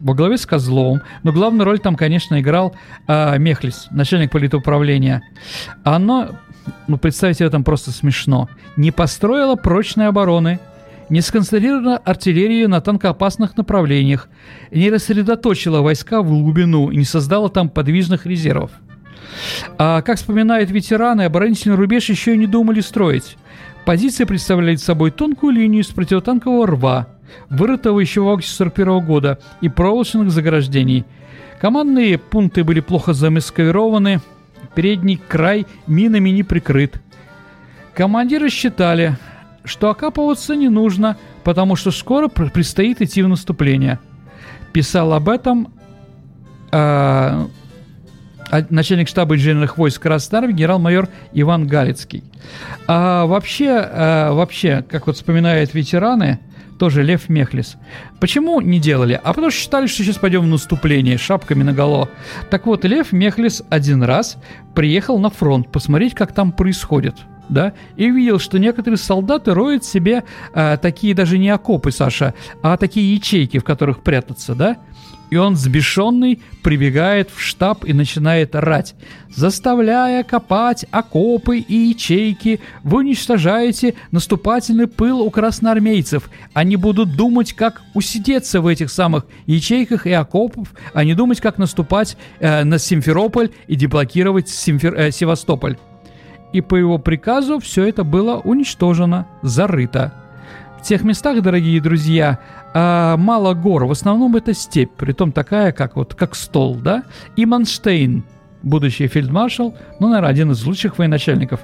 во 0.05 0.15
главе 0.15 0.37
с 0.37 0.45
Козловым, 0.45 1.03
но 1.23 1.33
главную 1.33 1.65
роль 1.65 1.79
там, 1.79 1.97
конечно, 1.97 2.39
играл 2.39 2.77
э, 3.09 3.39
Мехлис, 3.39 3.89
начальник 3.91 4.31
политуправления. 4.31 5.23
Оно, 5.83 6.29
ну, 6.87 6.99
представить 6.99 7.39
себе, 7.39 7.49
там 7.49 7.65
просто 7.65 7.91
смешно, 7.91 8.51
не 8.77 8.91
построило 8.91 9.57
прочной 9.57 10.09
обороны, 10.09 10.61
не 11.09 11.23
сконцентрировала 11.23 11.97
артиллерию 11.97 12.69
на 12.69 12.83
танкоопасных 12.83 13.57
направлениях, 13.57 14.29
не 14.71 14.91
рассредоточила 14.91 15.81
войска 15.81 16.23
в 16.23 16.29
глубину 16.29 16.91
и 16.91 16.97
не 16.99 17.05
создала 17.05 17.49
там 17.49 17.71
подвижных 17.71 18.27
резервов. 18.27 18.73
А, 19.79 20.03
как 20.03 20.19
вспоминают 20.19 20.71
ветераны, 20.71 21.23
оборонительный 21.23 21.77
рубеж 21.77 22.11
еще 22.11 22.35
и 22.35 22.39
не 22.39 22.47
думали 22.47 22.81
строить. 22.81 23.39
Позиция 23.87 24.27
представляет 24.27 24.81
собой 24.81 25.11
тонкую 25.11 25.55
линию 25.55 25.83
из 25.83 25.89
противотанкового 25.89 26.67
рва, 26.67 27.09
вырытого 27.51 28.01
еще 28.01 28.21
в 28.23 28.29
августе 28.29 28.55
1941 28.63 29.07
года, 29.07 29.39
и 29.61 29.69
проволочных 29.69 30.31
заграждений. 30.31 31.05
Командные 31.61 32.19
пункты 32.19 32.65
были 32.65 32.81
плохо 32.81 33.13
замаскированы, 33.13 34.21
передний 34.75 35.21
край 35.29 35.67
минами 35.87 36.31
не 36.31 36.43
прикрыт. 36.43 37.01
Командиры 37.95 38.51
считали, 38.51 39.17
что 39.65 39.91
окапываться 39.91 40.57
не 40.57 40.69
нужно, 40.69 41.17
потому 41.43 41.77
что 41.77 41.91
скоро 41.91 42.29
предстоит 42.29 43.01
идти 43.01 43.23
в 43.23 43.29
наступление. 43.29 43.99
Писал 44.73 45.13
об 45.13 45.29
этом 45.29 45.73
э, 46.73 47.47
начальник 48.71 49.09
штаба 49.09 49.37
инженерных 49.37 49.79
войск 49.79 50.03
Красной 50.03 50.41
Армии 50.41 50.55
генерал-майор 50.55 51.09
Иван 51.33 51.67
Галицкий. 51.67 52.25
А 52.87 53.27
вообще, 53.27 53.71
а, 53.71 54.33
вообще, 54.33 54.85
как 54.89 55.07
вот 55.07 55.17
вспоминают 55.17 55.75
ветераны, 55.75 56.41
тоже 56.79 57.03
Лев 57.03 57.29
Мехлис. 57.29 57.77
Почему 58.21 58.61
не 58.61 58.81
делали? 58.81 59.21
А 59.23 59.33
потому 59.33 59.51
что 59.51 59.61
считали, 59.61 59.87
что 59.87 60.03
сейчас 60.03 60.17
пойдем 60.17 60.43
в 60.43 60.47
наступление 60.47 61.19
шапками 61.19 61.63
на 61.63 61.73
наголо. 61.73 62.09
Так 62.51 62.67
вот, 62.67 62.85
Лев 62.85 63.13
Мехлис 63.13 63.63
один 63.69 64.03
раз 64.03 64.37
приехал 64.75 65.19
на 65.19 65.31
фронт 65.31 65.71
посмотреть, 65.71 66.15
как 66.15 66.33
там 66.33 66.53
происходит– 66.53 67.17
да, 67.49 67.73
и 67.97 68.11
увидел, 68.11 68.39
что 68.39 68.59
некоторые 68.59 68.99
солдаты 68.99 69.55
роют 69.55 69.85
себе 69.85 70.25
а, 70.53 70.77
такие 70.77 71.15
даже 71.15 71.39
не 71.39 71.51
окопы, 71.51 71.91
Саша, 71.91 72.35
а 72.63 72.77
такие 72.77 73.15
ячейки, 73.15 73.59
в 73.59 73.65
которых 73.65 74.03
прятаться, 74.03 74.55
да, 74.55 74.79
и 75.31 75.37
он 75.37 75.57
сбешенный 75.57 76.41
прибегает 76.63 77.29
в 77.35 77.41
штаб 77.41 77.85
и 77.85 77.93
начинает 77.93 78.55
орать. 78.55 78.95
Заставляя 79.35 80.23
копать 80.23 80.87
окопы 80.93 81.59
и 81.59 81.75
ячейки, 81.75 82.61
вы 82.85 82.99
уничтожаете 82.99 83.95
наступательный 84.13 84.87
пыл 84.87 85.21
у 85.21 85.31
красноармейцев. 85.31 86.31
Они 86.53 86.77
будут 86.77 87.17
думать, 87.17 87.53
как 87.53 87.83
усидеться 87.95 88.61
в 88.61 88.67
этих 88.69 88.91
самых 88.91 89.27
ячейках 89.47 90.07
и 90.07 90.13
окопов, 90.13 90.69
а 90.93 91.03
не 91.03 91.15
думать, 91.15 91.41
как 91.41 91.59
наступать 91.59 92.17
э, 92.39 92.63
на 92.63 92.79
Симферополь 92.79 93.51
и 93.67 93.75
деблокировать 93.75 94.49
Симфер, 94.49 94.95
э, 94.95 95.11
Севастополь. 95.11 95.79
И 96.55 96.61
по 96.61 96.77
его 96.77 96.99
приказу 96.99 97.59
все 97.59 97.89
это 97.89 98.05
было 98.05 98.37
уничтожено, 98.37 99.27
зарыто. 99.43 100.15
В 100.79 100.83
тех 100.83 101.03
местах, 101.03 101.43
дорогие 101.43 101.81
друзья, 101.81 102.39
а, 102.73 103.17
мало 103.17 103.55
гор, 103.55 103.87
в 103.87 103.91
основном 103.91 104.37
это 104.37 104.55
степь, 104.55 104.93
притом 104.97 105.33
такая, 105.33 105.73
как 105.73 105.97
вот 105.97 106.15
как 106.15 106.37
стол, 106.37 106.77
да, 106.77 107.03
и 107.35 107.45
Манштейн, 107.45 108.23
будущий 108.63 109.09
фельдмаршал, 109.09 109.75
ну, 109.99 110.07
наверное, 110.07 110.31
один 110.31 110.53
из 110.53 110.65
лучших 110.65 110.97
военачальников 110.97 111.59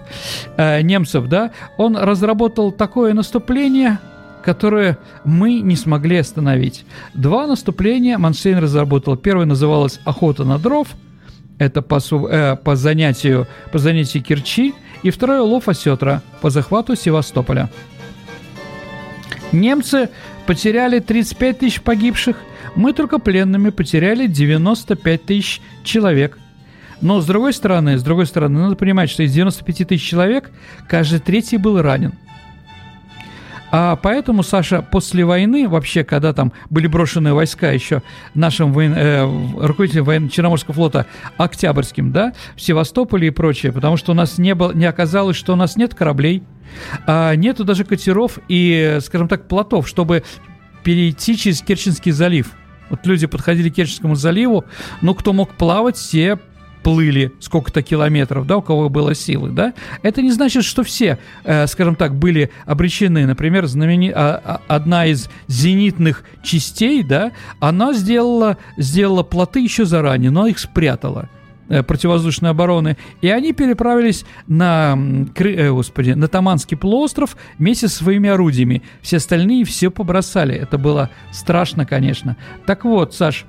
э, 0.57 0.83
немцев, 0.83 1.29
да, 1.29 1.53
он 1.79 1.96
разработал 1.96 2.72
такое 2.72 3.14
наступление, 3.14 4.00
которое 4.42 4.98
мы 5.24 5.61
не 5.61 5.76
смогли 5.76 6.16
остановить. 6.16 6.85
Два 7.14 7.46
наступления 7.46 8.18
Манштейн 8.18 8.59
разработал. 8.59 9.16
Первое 9.16 9.46
называлось 9.46 10.00
«Охота 10.05 10.42
на 10.42 10.59
дров», 10.59 10.88
это 11.60 11.82
по, 11.82 12.00
э, 12.00 12.56
по, 12.56 12.74
занятию, 12.74 13.46
по 13.70 13.78
занятию 13.78 14.22
Керчи, 14.24 14.74
и 15.02 15.10
второе 15.10 15.42
«Лов 15.42 15.68
осетра» 15.68 16.22
по 16.40 16.48
захвату 16.48 16.96
Севастополя. 16.96 17.70
Немцы 19.52 20.08
потеряли 20.46 21.00
35 21.00 21.58
тысяч 21.58 21.82
погибших, 21.82 22.36
мы 22.74 22.94
только 22.94 23.18
пленными 23.18 23.68
потеряли 23.70 24.26
95 24.26 25.24
тысяч 25.26 25.60
человек. 25.84 26.38
Но 27.02 27.20
с 27.20 27.26
другой 27.26 27.52
стороны, 27.52 27.98
с 27.98 28.02
другой 28.02 28.26
стороны, 28.26 28.60
надо 28.60 28.76
понимать, 28.76 29.10
что 29.10 29.22
из 29.22 29.32
95 29.32 29.88
тысяч 29.88 30.08
человек 30.08 30.50
каждый 30.88 31.20
третий 31.20 31.58
был 31.58 31.82
ранен. 31.82 32.14
А 33.72 33.96
поэтому, 33.96 34.42
Саша, 34.42 34.83
после 34.83 35.24
войны, 35.24 35.68
вообще, 35.68 36.02
когда 36.04 36.33
там 36.33 36.52
были 36.70 36.87
брошены 36.87 37.35
войска 37.35 37.70
еще 37.70 38.02
нашим 38.35 38.72
воен... 38.72 38.94
э, 38.96 39.24
руководителем 39.61 40.04
воен... 40.04 40.28
Черноморского 40.28 40.74
флота 40.74 41.06
Октябрьским, 41.37 42.12
да, 42.12 42.33
в 42.56 42.61
Севастополе 42.61 43.28
и 43.28 43.30
прочее, 43.30 43.72
потому 43.72 43.96
что 43.96 44.12
у 44.12 44.14
нас 44.14 44.38
не, 44.38 44.54
было, 44.54 44.72
не 44.72 44.87
оказалось, 44.87 45.37
что 45.37 45.52
у 45.52 45.56
нас 45.56 45.76
нет 45.76 45.94
кораблей, 45.94 46.42
а 47.06 47.35
нету 47.35 47.64
даже 47.64 47.85
катеров 47.85 48.38
и, 48.48 48.98
скажем 49.00 49.28
так, 49.28 49.48
плотов, 49.48 49.88
чтобы 49.88 50.24
перейти 50.83 51.37
через 51.37 51.62
Керченский 51.62 52.12
залив. 52.12 52.52
Вот 52.88 53.06
люди 53.06 53.26
подходили 53.26 53.68
к 53.68 53.74
Керченскому 53.74 54.16
заливу, 54.16 54.64
ну, 55.00 55.14
кто 55.14 55.33
мог 55.33 55.54
плавать, 55.54 55.96
все 55.96 56.38
плыли 56.82 57.32
сколько-то 57.40 57.82
километров, 57.82 58.46
да, 58.46 58.56
у 58.56 58.62
кого 58.62 58.88
было 58.88 59.14
силы, 59.14 59.50
да, 59.50 59.74
это 60.02 60.22
не 60.22 60.32
значит, 60.32 60.64
что 60.64 60.82
все, 60.82 61.18
э, 61.44 61.66
скажем 61.66 61.94
так, 61.94 62.14
были 62.14 62.50
обречены. 62.66 63.26
Например, 63.26 63.66
знамени... 63.66 64.12
а, 64.14 64.40
а, 64.44 64.60
одна 64.68 65.06
из 65.06 65.28
зенитных 65.46 66.24
частей, 66.42 67.02
да, 67.02 67.32
она 67.58 67.92
сделала, 67.92 68.58
сделала 68.76 69.22
плоты 69.22 69.60
еще 69.60 69.84
заранее, 69.84 70.30
но 70.30 70.46
их 70.46 70.58
спрятала 70.58 71.28
э, 71.68 71.82
противовоздушной 71.82 72.50
обороны, 72.50 72.96
и 73.20 73.28
они 73.28 73.52
переправились 73.52 74.24
на, 74.46 74.98
э, 75.36 75.70
господи, 75.70 76.12
на 76.12 76.28
Таманский 76.28 76.76
полуостров 76.76 77.36
вместе 77.58 77.88
со 77.88 77.96
своими 77.96 78.30
орудиями. 78.30 78.82
Все 79.02 79.18
остальные 79.18 79.64
все 79.64 79.90
побросали. 79.90 80.54
Это 80.54 80.78
было 80.78 81.10
страшно, 81.32 81.84
конечно. 81.84 82.36
Так 82.66 82.84
вот, 82.84 83.14
Саш, 83.14 83.46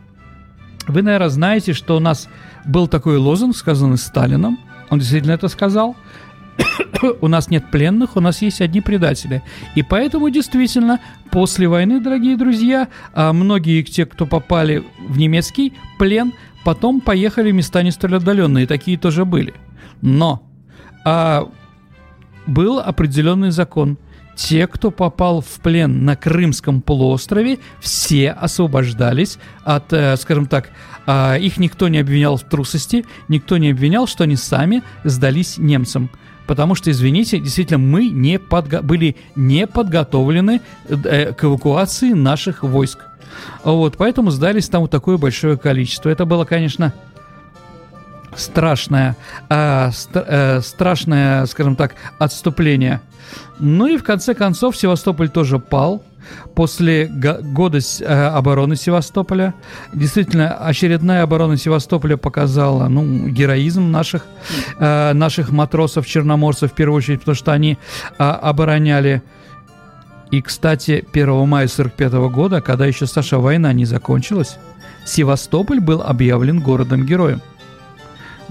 вы, 0.88 1.02
наверное, 1.02 1.30
знаете, 1.30 1.74
что 1.74 1.96
у 1.96 2.00
нас 2.00 2.28
был 2.66 2.88
такой 2.88 3.18
лозунг, 3.18 3.56
сказанный 3.56 3.98
Сталином. 3.98 4.60
Он 4.90 5.00
действительно 5.00 5.34
это 5.34 5.48
сказал. 5.48 5.96
у 7.22 7.28
нас 7.28 7.50
нет 7.50 7.72
пленных, 7.72 8.16
у 8.16 8.20
нас 8.20 8.42
есть 8.42 8.62
одни 8.62 8.82
предатели. 8.82 9.42
И 9.76 9.84
поэтому 9.84 10.30
действительно 10.30 11.00
после 11.32 11.68
войны, 11.68 12.00
дорогие 12.00 12.38
друзья, 12.38 12.90
а 13.14 13.34
многие 13.34 13.84
те, 13.84 14.06
кто 14.06 14.26
попали 14.26 14.84
в 15.08 15.18
немецкий 15.18 15.74
плен, 15.98 16.34
потом 16.64 17.02
поехали 17.02 17.52
в 17.52 17.56
места 17.56 17.84
не 17.84 17.92
столь 17.92 18.18
отдаленные. 18.18 18.68
Такие 18.68 18.98
тоже 18.98 19.26
были. 19.26 19.54
Но 20.02 20.44
а, 21.06 21.50
был 22.48 22.80
определенный 22.80 23.52
закон– 23.52 23.98
те, 24.42 24.66
кто 24.66 24.90
попал 24.90 25.42
в 25.42 25.60
плен 25.62 26.04
на 26.04 26.16
Крымском 26.16 26.82
полуострове, 26.82 27.60
все 27.80 28.32
освобождались 28.32 29.38
от, 29.64 29.94
э, 29.94 30.18
скажем 30.18 30.48
так, 30.48 30.72
э, 31.06 31.40
их 31.40 31.58
никто 31.58 31.88
не 31.90 32.00
обвинял 32.00 32.38
в 32.38 32.44
трусости, 32.44 33.06
никто 33.28 33.58
не 33.58 33.70
обвинял, 33.70 34.08
что 34.08 34.24
они 34.24 34.36
сами 34.36 34.82
сдались 35.04 35.60
немцам. 35.60 36.10
Потому 36.48 36.74
что, 36.74 36.90
извините, 36.90 37.40
действительно, 37.40 37.78
мы 37.78 38.10
не 38.10 38.38
подго- 38.38 38.82
были 38.82 39.16
не 39.36 39.68
подготовлены 39.68 40.62
э, 40.90 41.34
к 41.34 41.44
эвакуации 41.44 42.14
наших 42.14 42.64
войск. 42.64 42.98
Вот, 43.64 43.96
поэтому 43.96 44.32
сдались 44.32 44.70
там 44.70 44.82
вот 44.82 44.92
такое 44.92 45.18
большое 45.18 45.56
количество. 45.56 46.10
Это 46.10 46.26
было, 46.26 46.46
конечно, 46.46 46.94
страшное, 48.36 49.16
э, 49.50 49.92
ст- 49.92 50.10
э, 50.16 50.62
страшное, 50.62 51.46
скажем 51.46 51.76
так, 51.76 51.96
отступление. 52.20 53.02
Ну 53.60 53.88
и 53.88 53.98
в 53.98 54.04
конце 54.04 54.34
концов 54.34 54.76
Севастополь 54.76 55.30
тоже 55.30 55.60
пал 55.60 56.04
после 56.56 57.08
года 57.08 57.80
э, 57.80 58.06
обороны 58.06 58.76
Севастополя. 58.76 59.54
Действительно, 59.94 60.54
очередная 60.54 61.24
оборона 61.24 61.58
Севастополя 61.58 62.18
показала 62.18 62.88
ну, 62.88 63.28
героизм 63.28 63.92
наших, 63.92 64.26
э, 64.80 65.14
наших 65.14 65.52
матросов-черноморцев, 65.52 66.72
в 66.72 66.76
первую 66.76 66.98
очередь, 66.98 67.20
потому 67.20 67.36
что 67.36 67.52
они 67.52 67.78
э, 68.18 68.24
обороняли 68.24 69.22
и, 70.32 70.42
кстати, 70.42 71.06
1 71.12 71.30
мая 71.48 71.66
1945 71.66 72.14
года, 72.32 72.62
когда 72.62 72.86
еще 72.86 73.06
Саша 73.06 73.38
война 73.38 73.74
не 73.74 73.84
закончилась, 73.86 74.58
Севастополь 75.06 75.82
был 75.82 76.02
объявлен 76.02 76.62
городом-героем. 76.62 77.42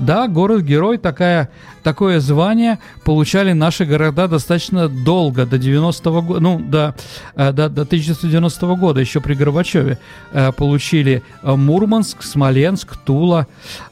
Да, 0.00 0.28
город-герой, 0.28 0.96
такая, 0.96 1.50
такое 1.82 2.20
звание 2.20 2.78
получали 3.04 3.52
наши 3.52 3.84
города 3.84 4.28
достаточно 4.28 4.88
долго, 4.88 5.46
до 5.46 5.56
90-го 5.56 6.22
года, 6.22 6.40
ну, 6.40 6.58
до, 6.58 6.94
э, 7.36 7.52
до, 7.52 7.68
до 7.68 7.82
1990 7.82 8.66
года, 8.76 9.00
еще 9.00 9.20
при 9.20 9.34
Горбачеве, 9.34 9.98
э, 10.32 10.52
получили 10.52 11.22
э, 11.42 11.54
Мурманск, 11.54 12.22
Смоленск, 12.22 12.96
Тула, 12.96 13.46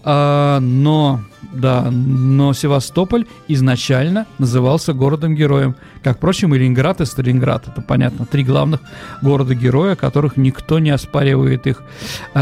но 0.05 1.20
да, 1.53 1.90
но 1.90 2.53
Севастополь 2.53 3.27
изначально 3.46 4.27
назывался 4.38 4.92
городом-героем. 4.92 5.77
Как, 6.03 6.16
впрочем, 6.16 6.55
и 6.55 6.59
Ленинград 6.59 7.01
и 7.01 7.07
Сталинград. 7.07 7.66
Это 7.68 7.81
понятно. 7.81 8.27
Три 8.27 8.44
главных 8.44 8.81
города-героя, 9.22 9.94
которых 9.94 10.37
никто 10.37 10.79
не 10.79 10.90
оспаривает 10.90 11.66
их, 11.66 11.83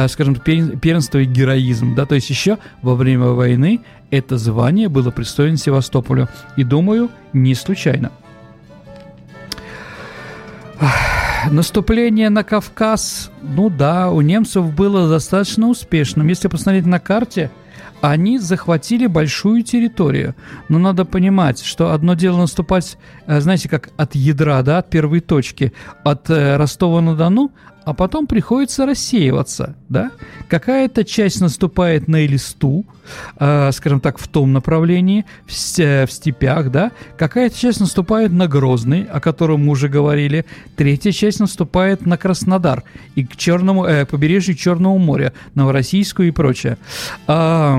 скажем, 0.09 0.35
первенство 0.37 1.19
и 1.19 1.25
героизм. 1.25 1.95
Да? 1.95 2.07
То 2.07 2.17
есть 2.17 2.31
еще 2.31 2.59
во 2.83 2.95
время 2.95 3.27
войны 3.27 3.81
это 4.11 4.39
звание 4.39 4.89
было 4.89 5.11
присвоено 5.11 5.57
Севастополю. 5.57 6.29
И, 6.57 6.65
думаю, 6.65 7.11
не 7.33 7.55
случайно. 7.55 8.11
Наступление 11.51 12.29
на 12.29 12.43
Кавказ, 12.43 13.31
ну 13.43 13.71
да, 13.71 14.11
у 14.11 14.21
немцев 14.21 14.75
было 14.75 15.09
достаточно 15.09 15.69
успешным. 15.69 16.27
Если 16.29 16.49
посмотреть 16.49 16.87
на 16.87 16.99
карте– 16.99 17.51
они 18.01 18.39
захватили 18.39 19.07
большую 19.07 19.63
территорию. 19.63 20.35
Но 20.69 20.79
надо 20.79 21.05
понимать, 21.05 21.63
что 21.63 21.93
одно 21.93 22.15
дело 22.15 22.39
наступать, 22.39 22.99
э, 23.27 23.41
знаете, 23.41 23.69
как 23.69 23.91
от 23.97 24.15
ядра, 24.15 24.63
да, 24.63 24.79
от 24.79 24.91
первой 24.91 25.21
точки, 25.21 25.73
от 26.05 26.29
э, 26.31 26.57
Ростова-на-Дону, 26.57 27.53
а 27.87 27.95
потом 27.95 28.27
приходится 28.27 28.85
рассеиваться, 28.85 29.77
да? 29.89 30.11
Какая-то 30.49 31.05
часть 31.05 31.41
наступает 31.41 32.09
на 32.09 32.27
Элисту, 32.27 32.85
э, 33.39 33.71
скажем 33.73 34.01
так, 34.01 34.19
в 34.19 34.27
том 34.27 34.53
направлении, 34.53 35.25
в, 35.47 35.53
в 35.53 36.11
степях, 36.11 36.73
да? 36.73 36.91
Какая-то 37.17 37.57
часть 37.57 37.79
наступает 37.79 38.33
на 38.33 38.49
Грозный, 38.49 39.05
о 39.05 39.21
котором 39.21 39.67
мы 39.67 39.71
уже 39.71 39.89
говорили. 39.89 40.45
Третья 40.75 41.13
часть 41.13 41.39
наступает 41.39 42.05
на 42.07 42.19
Краснодар 42.19 42.83
и 43.15 43.25
к 43.25 43.37
черному, 43.37 43.85
э, 43.85 44.05
побережью 44.05 44.57
Черного 44.57 44.99
моря, 44.99 45.33
Новороссийскую 45.55 46.27
и 46.27 46.33
прочее. 46.33 46.79
Э, 47.29 47.79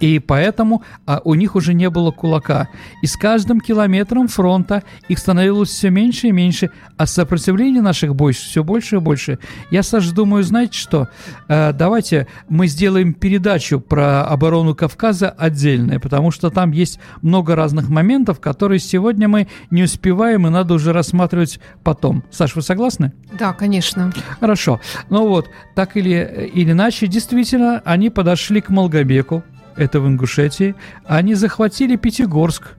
и 0.00 0.18
поэтому 0.18 0.82
а, 1.06 1.20
у 1.24 1.34
них 1.34 1.54
уже 1.54 1.74
не 1.74 1.88
было 1.90 2.10
кулака. 2.10 2.68
И 3.02 3.06
с 3.06 3.16
каждым 3.16 3.60
километром 3.60 4.28
фронта 4.28 4.82
их 5.08 5.18
становилось 5.18 5.68
все 5.68 5.90
меньше 5.90 6.28
и 6.28 6.32
меньше, 6.32 6.70
а 6.96 7.06
сопротивление 7.06 7.82
наших 7.82 8.14
бойцов 8.14 8.30
все 8.44 8.64
больше 8.64 8.96
и 8.96 8.98
больше. 8.98 9.38
Я, 9.70 9.82
Саша, 9.82 10.14
думаю, 10.14 10.42
знаете 10.42 10.78
что? 10.78 11.08
А, 11.48 11.72
давайте 11.72 12.26
мы 12.48 12.66
сделаем 12.66 13.12
передачу 13.12 13.80
про 13.80 14.24
оборону 14.24 14.74
Кавказа 14.74 15.28
отдельную, 15.28 16.00
потому 16.00 16.30
что 16.30 16.50
там 16.50 16.72
есть 16.72 16.98
много 17.22 17.54
разных 17.54 17.88
моментов, 17.88 18.40
которые 18.40 18.78
сегодня 18.78 19.28
мы 19.28 19.48
не 19.70 19.82
успеваем, 19.82 20.46
и 20.46 20.50
надо 20.50 20.74
уже 20.74 20.92
рассматривать 20.92 21.60
потом. 21.84 22.24
Саш, 22.30 22.56
вы 22.56 22.62
согласны? 22.62 23.12
Да, 23.38 23.52
конечно. 23.52 24.12
Хорошо. 24.40 24.80
Ну 25.10 25.28
вот, 25.28 25.50
так 25.74 25.96
или, 25.96 26.50
или 26.54 26.72
иначе, 26.72 27.06
действительно, 27.06 27.82
они 27.84 28.08
подошли 28.10 28.60
к 28.60 28.70
Малгобеку, 28.70 29.44
это 29.76 30.00
в 30.00 30.06
Ингушетии, 30.06 30.74
они 31.06 31.34
захватили 31.34 31.96
Пятигорск, 31.96 32.74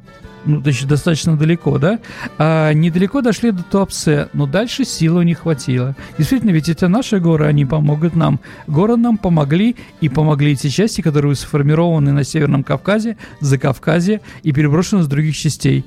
ну, 0.46 0.60
значит, 0.62 0.88
достаточно 0.88 1.38
далеко, 1.38 1.78
да, 1.78 2.00
а 2.38 2.74
недалеко 2.74 3.22
дошли 3.22 3.52
до 3.52 3.64
Туапсе, 3.64 4.28
но 4.34 4.48
дальше 4.48 4.86
силы 4.86 5.24
не 5.24 5.36
хватило. 5.36 5.96
Действительно, 6.18 6.52
ведь 6.52 6.70
это 6.70 6.88
наши 6.88 7.20
горы, 7.20 7.46
они 7.46 7.66
помогут 7.66 8.16
нам. 8.16 8.40
Горы 8.68 8.98
нам 8.98 9.18
помогли, 9.18 9.76
и 10.00 10.10
помогли 10.10 10.54
эти 10.54 10.70
части, 10.70 11.02
которые 11.02 11.36
сформированы 11.36 12.12
на 12.12 12.24
Северном 12.24 12.64
Кавказе, 12.64 13.18
за 13.40 13.58
Кавказе 13.58 14.22
и 14.42 14.52
переброшены 14.52 15.04
с 15.04 15.08
других 15.08 15.38
частей. 15.38 15.86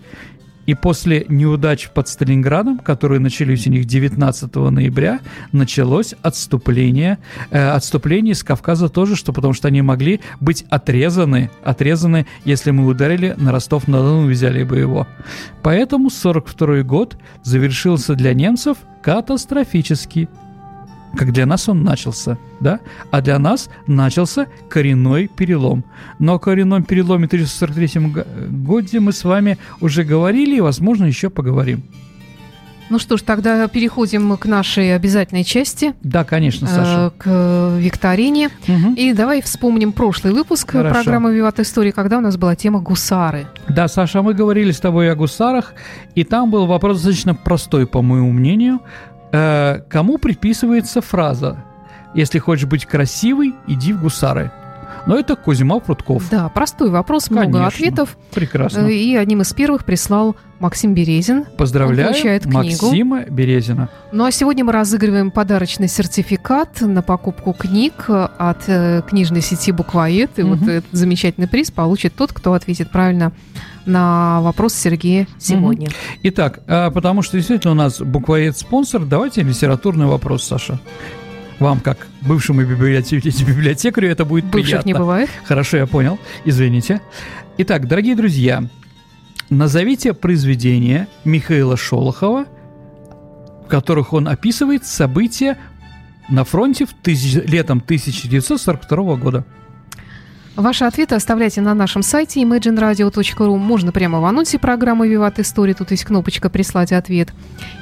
И 0.66 0.74
после 0.74 1.26
неудач 1.28 1.90
под 1.90 2.08
Сталинградом, 2.08 2.78
которые 2.78 3.20
начались 3.20 3.66
у 3.66 3.70
них 3.70 3.84
19 3.84 4.54
ноября, 4.54 5.20
началось 5.52 6.14
отступление. 6.22 7.18
Э, 7.50 7.70
отступление 7.70 8.34
с 8.34 8.42
Кавказа 8.42 8.88
тоже, 8.88 9.16
что 9.16 9.32
потому 9.32 9.52
что 9.52 9.68
они 9.68 9.82
могли 9.82 10.20
быть 10.40 10.64
отрезаны, 10.70 11.50
отрезаны, 11.62 12.26
если 12.44 12.70
мы 12.70 12.86
ударили 12.86 13.34
на 13.36 13.52
Ростов-на-Дону, 13.52 14.28
взяли 14.28 14.62
бы 14.64 14.78
его. 14.78 15.06
Поэтому 15.62 16.10
42 16.10 16.82
год 16.82 17.16
завершился 17.42 18.14
для 18.14 18.32
немцев 18.34 18.78
катастрофически 19.02 20.28
как 21.14 21.32
для 21.32 21.46
нас 21.46 21.68
он 21.68 21.82
начался, 21.82 22.38
да? 22.60 22.80
А 23.10 23.20
для 23.20 23.38
нас 23.38 23.70
начался 23.86 24.46
коренной 24.68 25.28
перелом. 25.28 25.84
Но 26.18 26.34
о 26.34 26.38
коренном 26.38 26.84
переломе 26.84 27.26
в 27.26 27.32
1943 27.32 28.24
году 28.64 29.00
мы 29.00 29.12
с 29.12 29.24
вами 29.24 29.58
уже 29.80 30.04
говорили 30.04 30.56
и, 30.56 30.60
возможно, 30.60 31.04
еще 31.04 31.30
поговорим. 31.30 31.84
Ну 32.90 32.98
что 32.98 33.16
ж, 33.16 33.22
тогда 33.22 33.66
переходим 33.66 34.36
к 34.36 34.44
нашей 34.46 34.94
обязательной 34.94 35.42
части. 35.42 35.94
Да, 36.02 36.24
конечно, 36.24 36.66
Саша. 36.66 37.06
Э, 37.06 37.18
к 37.18 37.78
викторине. 37.80 38.50
Мгм. 38.66 38.94
И 38.94 39.12
давай 39.14 39.40
вспомним 39.40 39.92
прошлый 39.92 40.34
выпуск 40.34 40.72
Хорошо. 40.72 40.94
программы 40.94 41.34
«Виват 41.34 41.60
Истории», 41.60 41.92
когда 41.92 42.18
у 42.18 42.20
нас 42.20 42.36
была 42.36 42.54
тема 42.56 42.80
«Гусары». 42.80 43.46
Да, 43.68 43.88
Саша, 43.88 44.20
мы 44.20 44.34
говорили 44.34 44.70
с 44.70 44.80
тобой 44.80 45.10
о 45.10 45.16
гусарах, 45.16 45.72
и 46.14 46.24
там 46.24 46.50
был 46.50 46.66
вопрос 46.66 46.98
достаточно 46.98 47.34
простой, 47.34 47.86
по 47.86 48.02
моему 48.02 48.30
мнению. 48.32 48.80
Э, 49.34 49.80
кому 49.88 50.18
приписывается 50.18 51.00
фраза 51.00 51.56
«Если 52.14 52.38
хочешь 52.38 52.66
быть 52.66 52.86
красивый, 52.86 53.54
иди 53.66 53.92
в 53.92 54.00
гусары»? 54.02 54.50
Но 55.06 55.18
это 55.18 55.34
Кузьма 55.36 55.80
Прутков. 55.80 56.30
Да, 56.30 56.48
простой 56.48 56.88
вопрос, 56.88 57.28
много 57.28 57.46
Конечно. 57.58 57.66
ответов. 57.66 58.16
Прекрасно. 58.32 58.86
Э, 58.86 58.92
И 58.92 59.16
одним 59.16 59.42
из 59.42 59.52
первых 59.52 59.84
прислал 59.84 60.36
Максим 60.60 60.94
Березин. 60.94 61.44
Поздравляю 61.58 62.12
получает 62.12 62.44
книгу. 62.44 62.56
Максима 62.86 63.24
Березина. 63.24 63.88
Ну 64.12 64.24
а 64.24 64.30
сегодня 64.30 64.64
мы 64.64 64.72
разыгрываем 64.72 65.30
подарочный 65.30 65.88
сертификат 65.88 66.80
на 66.80 67.02
покупку 67.02 67.52
книг 67.52 68.04
э, 68.08 68.28
от 68.38 68.64
книжной 69.08 69.42
сети 69.42 69.72
«Буквоед». 69.72 70.38
И 70.38 70.42
Мгм. 70.42 70.54
вот 70.58 70.68
этот 70.68 70.90
замечательный 70.92 71.48
приз 71.48 71.70
получит 71.72 72.14
тот, 72.14 72.32
кто 72.32 72.54
ответит 72.54 72.90
правильно 72.90 73.32
на 73.86 74.40
вопрос 74.42 74.74
Сергея 74.74 75.26
сегодня. 75.38 75.88
Итак, 76.22 76.60
а, 76.66 76.90
потому 76.90 77.22
что 77.22 77.36
действительно 77.36 77.72
у 77.72 77.76
нас 77.76 78.00
буквоед 78.00 78.56
спонсор, 78.56 79.04
давайте 79.04 79.42
литературный 79.42 80.06
вопрос, 80.06 80.44
Саша. 80.44 80.80
Вам, 81.58 81.80
как 81.80 82.06
бывшему 82.22 82.62
библиотекарю, 82.64 84.08
это 84.10 84.24
будет 84.24 84.44
Бывших 84.46 84.62
приятно. 84.70 84.86
не 84.88 84.94
бывает. 84.94 85.30
Хорошо, 85.44 85.76
я 85.76 85.86
понял. 85.86 86.18
Извините. 86.44 87.00
Итак, 87.58 87.86
дорогие 87.86 88.16
друзья, 88.16 88.64
назовите 89.50 90.14
произведения 90.14 91.06
Михаила 91.24 91.76
Шолохова, 91.76 92.46
в 93.64 93.68
которых 93.68 94.12
он 94.12 94.26
описывает 94.28 94.84
события 94.84 95.56
на 96.28 96.44
фронте 96.44 96.86
в 96.86 96.90
тысяч- 96.94 97.42
летом 97.48 97.80
1942 97.80 99.16
года. 99.16 99.44
Ваши 100.56 100.84
ответы 100.84 101.16
оставляйте 101.16 101.60
на 101.60 101.74
нашем 101.74 102.02
сайте 102.04 102.40
imagineradio.ru. 102.40 103.56
Можно 103.56 103.90
прямо 103.90 104.20
в 104.20 104.24
анонсе 104.24 104.60
программы 104.60 105.08
«Виват 105.08 105.40
Истории». 105.40 105.72
Тут 105.72 105.90
есть 105.90 106.04
кнопочка 106.04 106.48
«Прислать 106.48 106.92
ответ». 106.92 107.32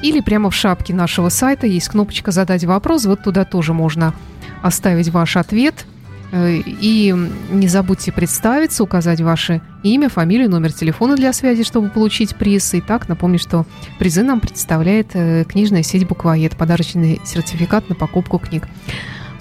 Или 0.02 0.20
прямо 0.20 0.48
в 0.48 0.54
шапке 0.54 0.94
нашего 0.94 1.28
сайта 1.28 1.66
есть 1.66 1.88
кнопочка 1.88 2.30
«Задать 2.30 2.64
вопрос». 2.64 3.04
Вот 3.04 3.22
туда 3.24 3.44
тоже 3.44 3.74
можно 3.74 4.14
оставить 4.62 5.10
ваш 5.10 5.36
ответ. 5.36 5.84
Э, 6.32 6.62
И 6.64 7.14
не 7.50 7.68
забудьте 7.68 8.10
представиться, 8.10 8.82
указать 8.82 9.20
ваше 9.20 9.60
имя, 9.82 10.08
фамилию, 10.08 10.48
номер 10.48 10.72
телефона 10.72 11.14
для 11.14 11.34
связи, 11.34 11.64
чтобы 11.64 11.90
получить 11.90 12.36
приз. 12.36 12.70
Итак, 12.72 13.06
напомню, 13.06 13.38
что 13.38 13.66
призы 13.98 14.22
нам 14.22 14.40
представляет 14.40 15.10
э, 15.12 15.44
книжная 15.44 15.82
сеть 15.82 16.08
«Буквоед». 16.08 16.56
Подарочный 16.56 17.20
сертификат 17.22 17.90
на 17.90 17.94
покупку 17.94 18.38
книг. 18.38 18.66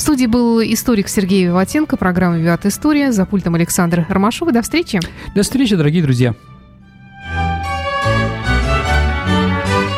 В 0.01 0.03
студии 0.03 0.25
был 0.25 0.59
историк 0.63 1.07
Сергей 1.07 1.45
Виватенко, 1.45 1.95
программа 1.95 2.35
«Виват 2.39 2.65
История». 2.65 3.11
За 3.11 3.23
пультом 3.27 3.53
Александр 3.53 4.03
Ромашова. 4.09 4.51
До 4.51 4.63
встречи. 4.63 4.99
До 5.35 5.43
встречи, 5.43 5.75
дорогие 5.75 6.01
друзья. 6.01 6.33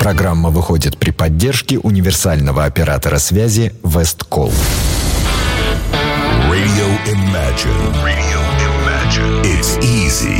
Программа 0.02 0.50
выходит 0.50 0.98
при 0.98 1.12
поддержке 1.12 1.80
универсального 1.80 2.66
оператора 2.66 3.18
связи 3.18 3.72
Весткол. 3.82 4.52
Radio 6.52 6.88
Imagine. 7.08 8.04
Radio 8.04 8.42
Imagine. 8.60 9.42
It's 9.46 9.78
easy. 9.82 10.38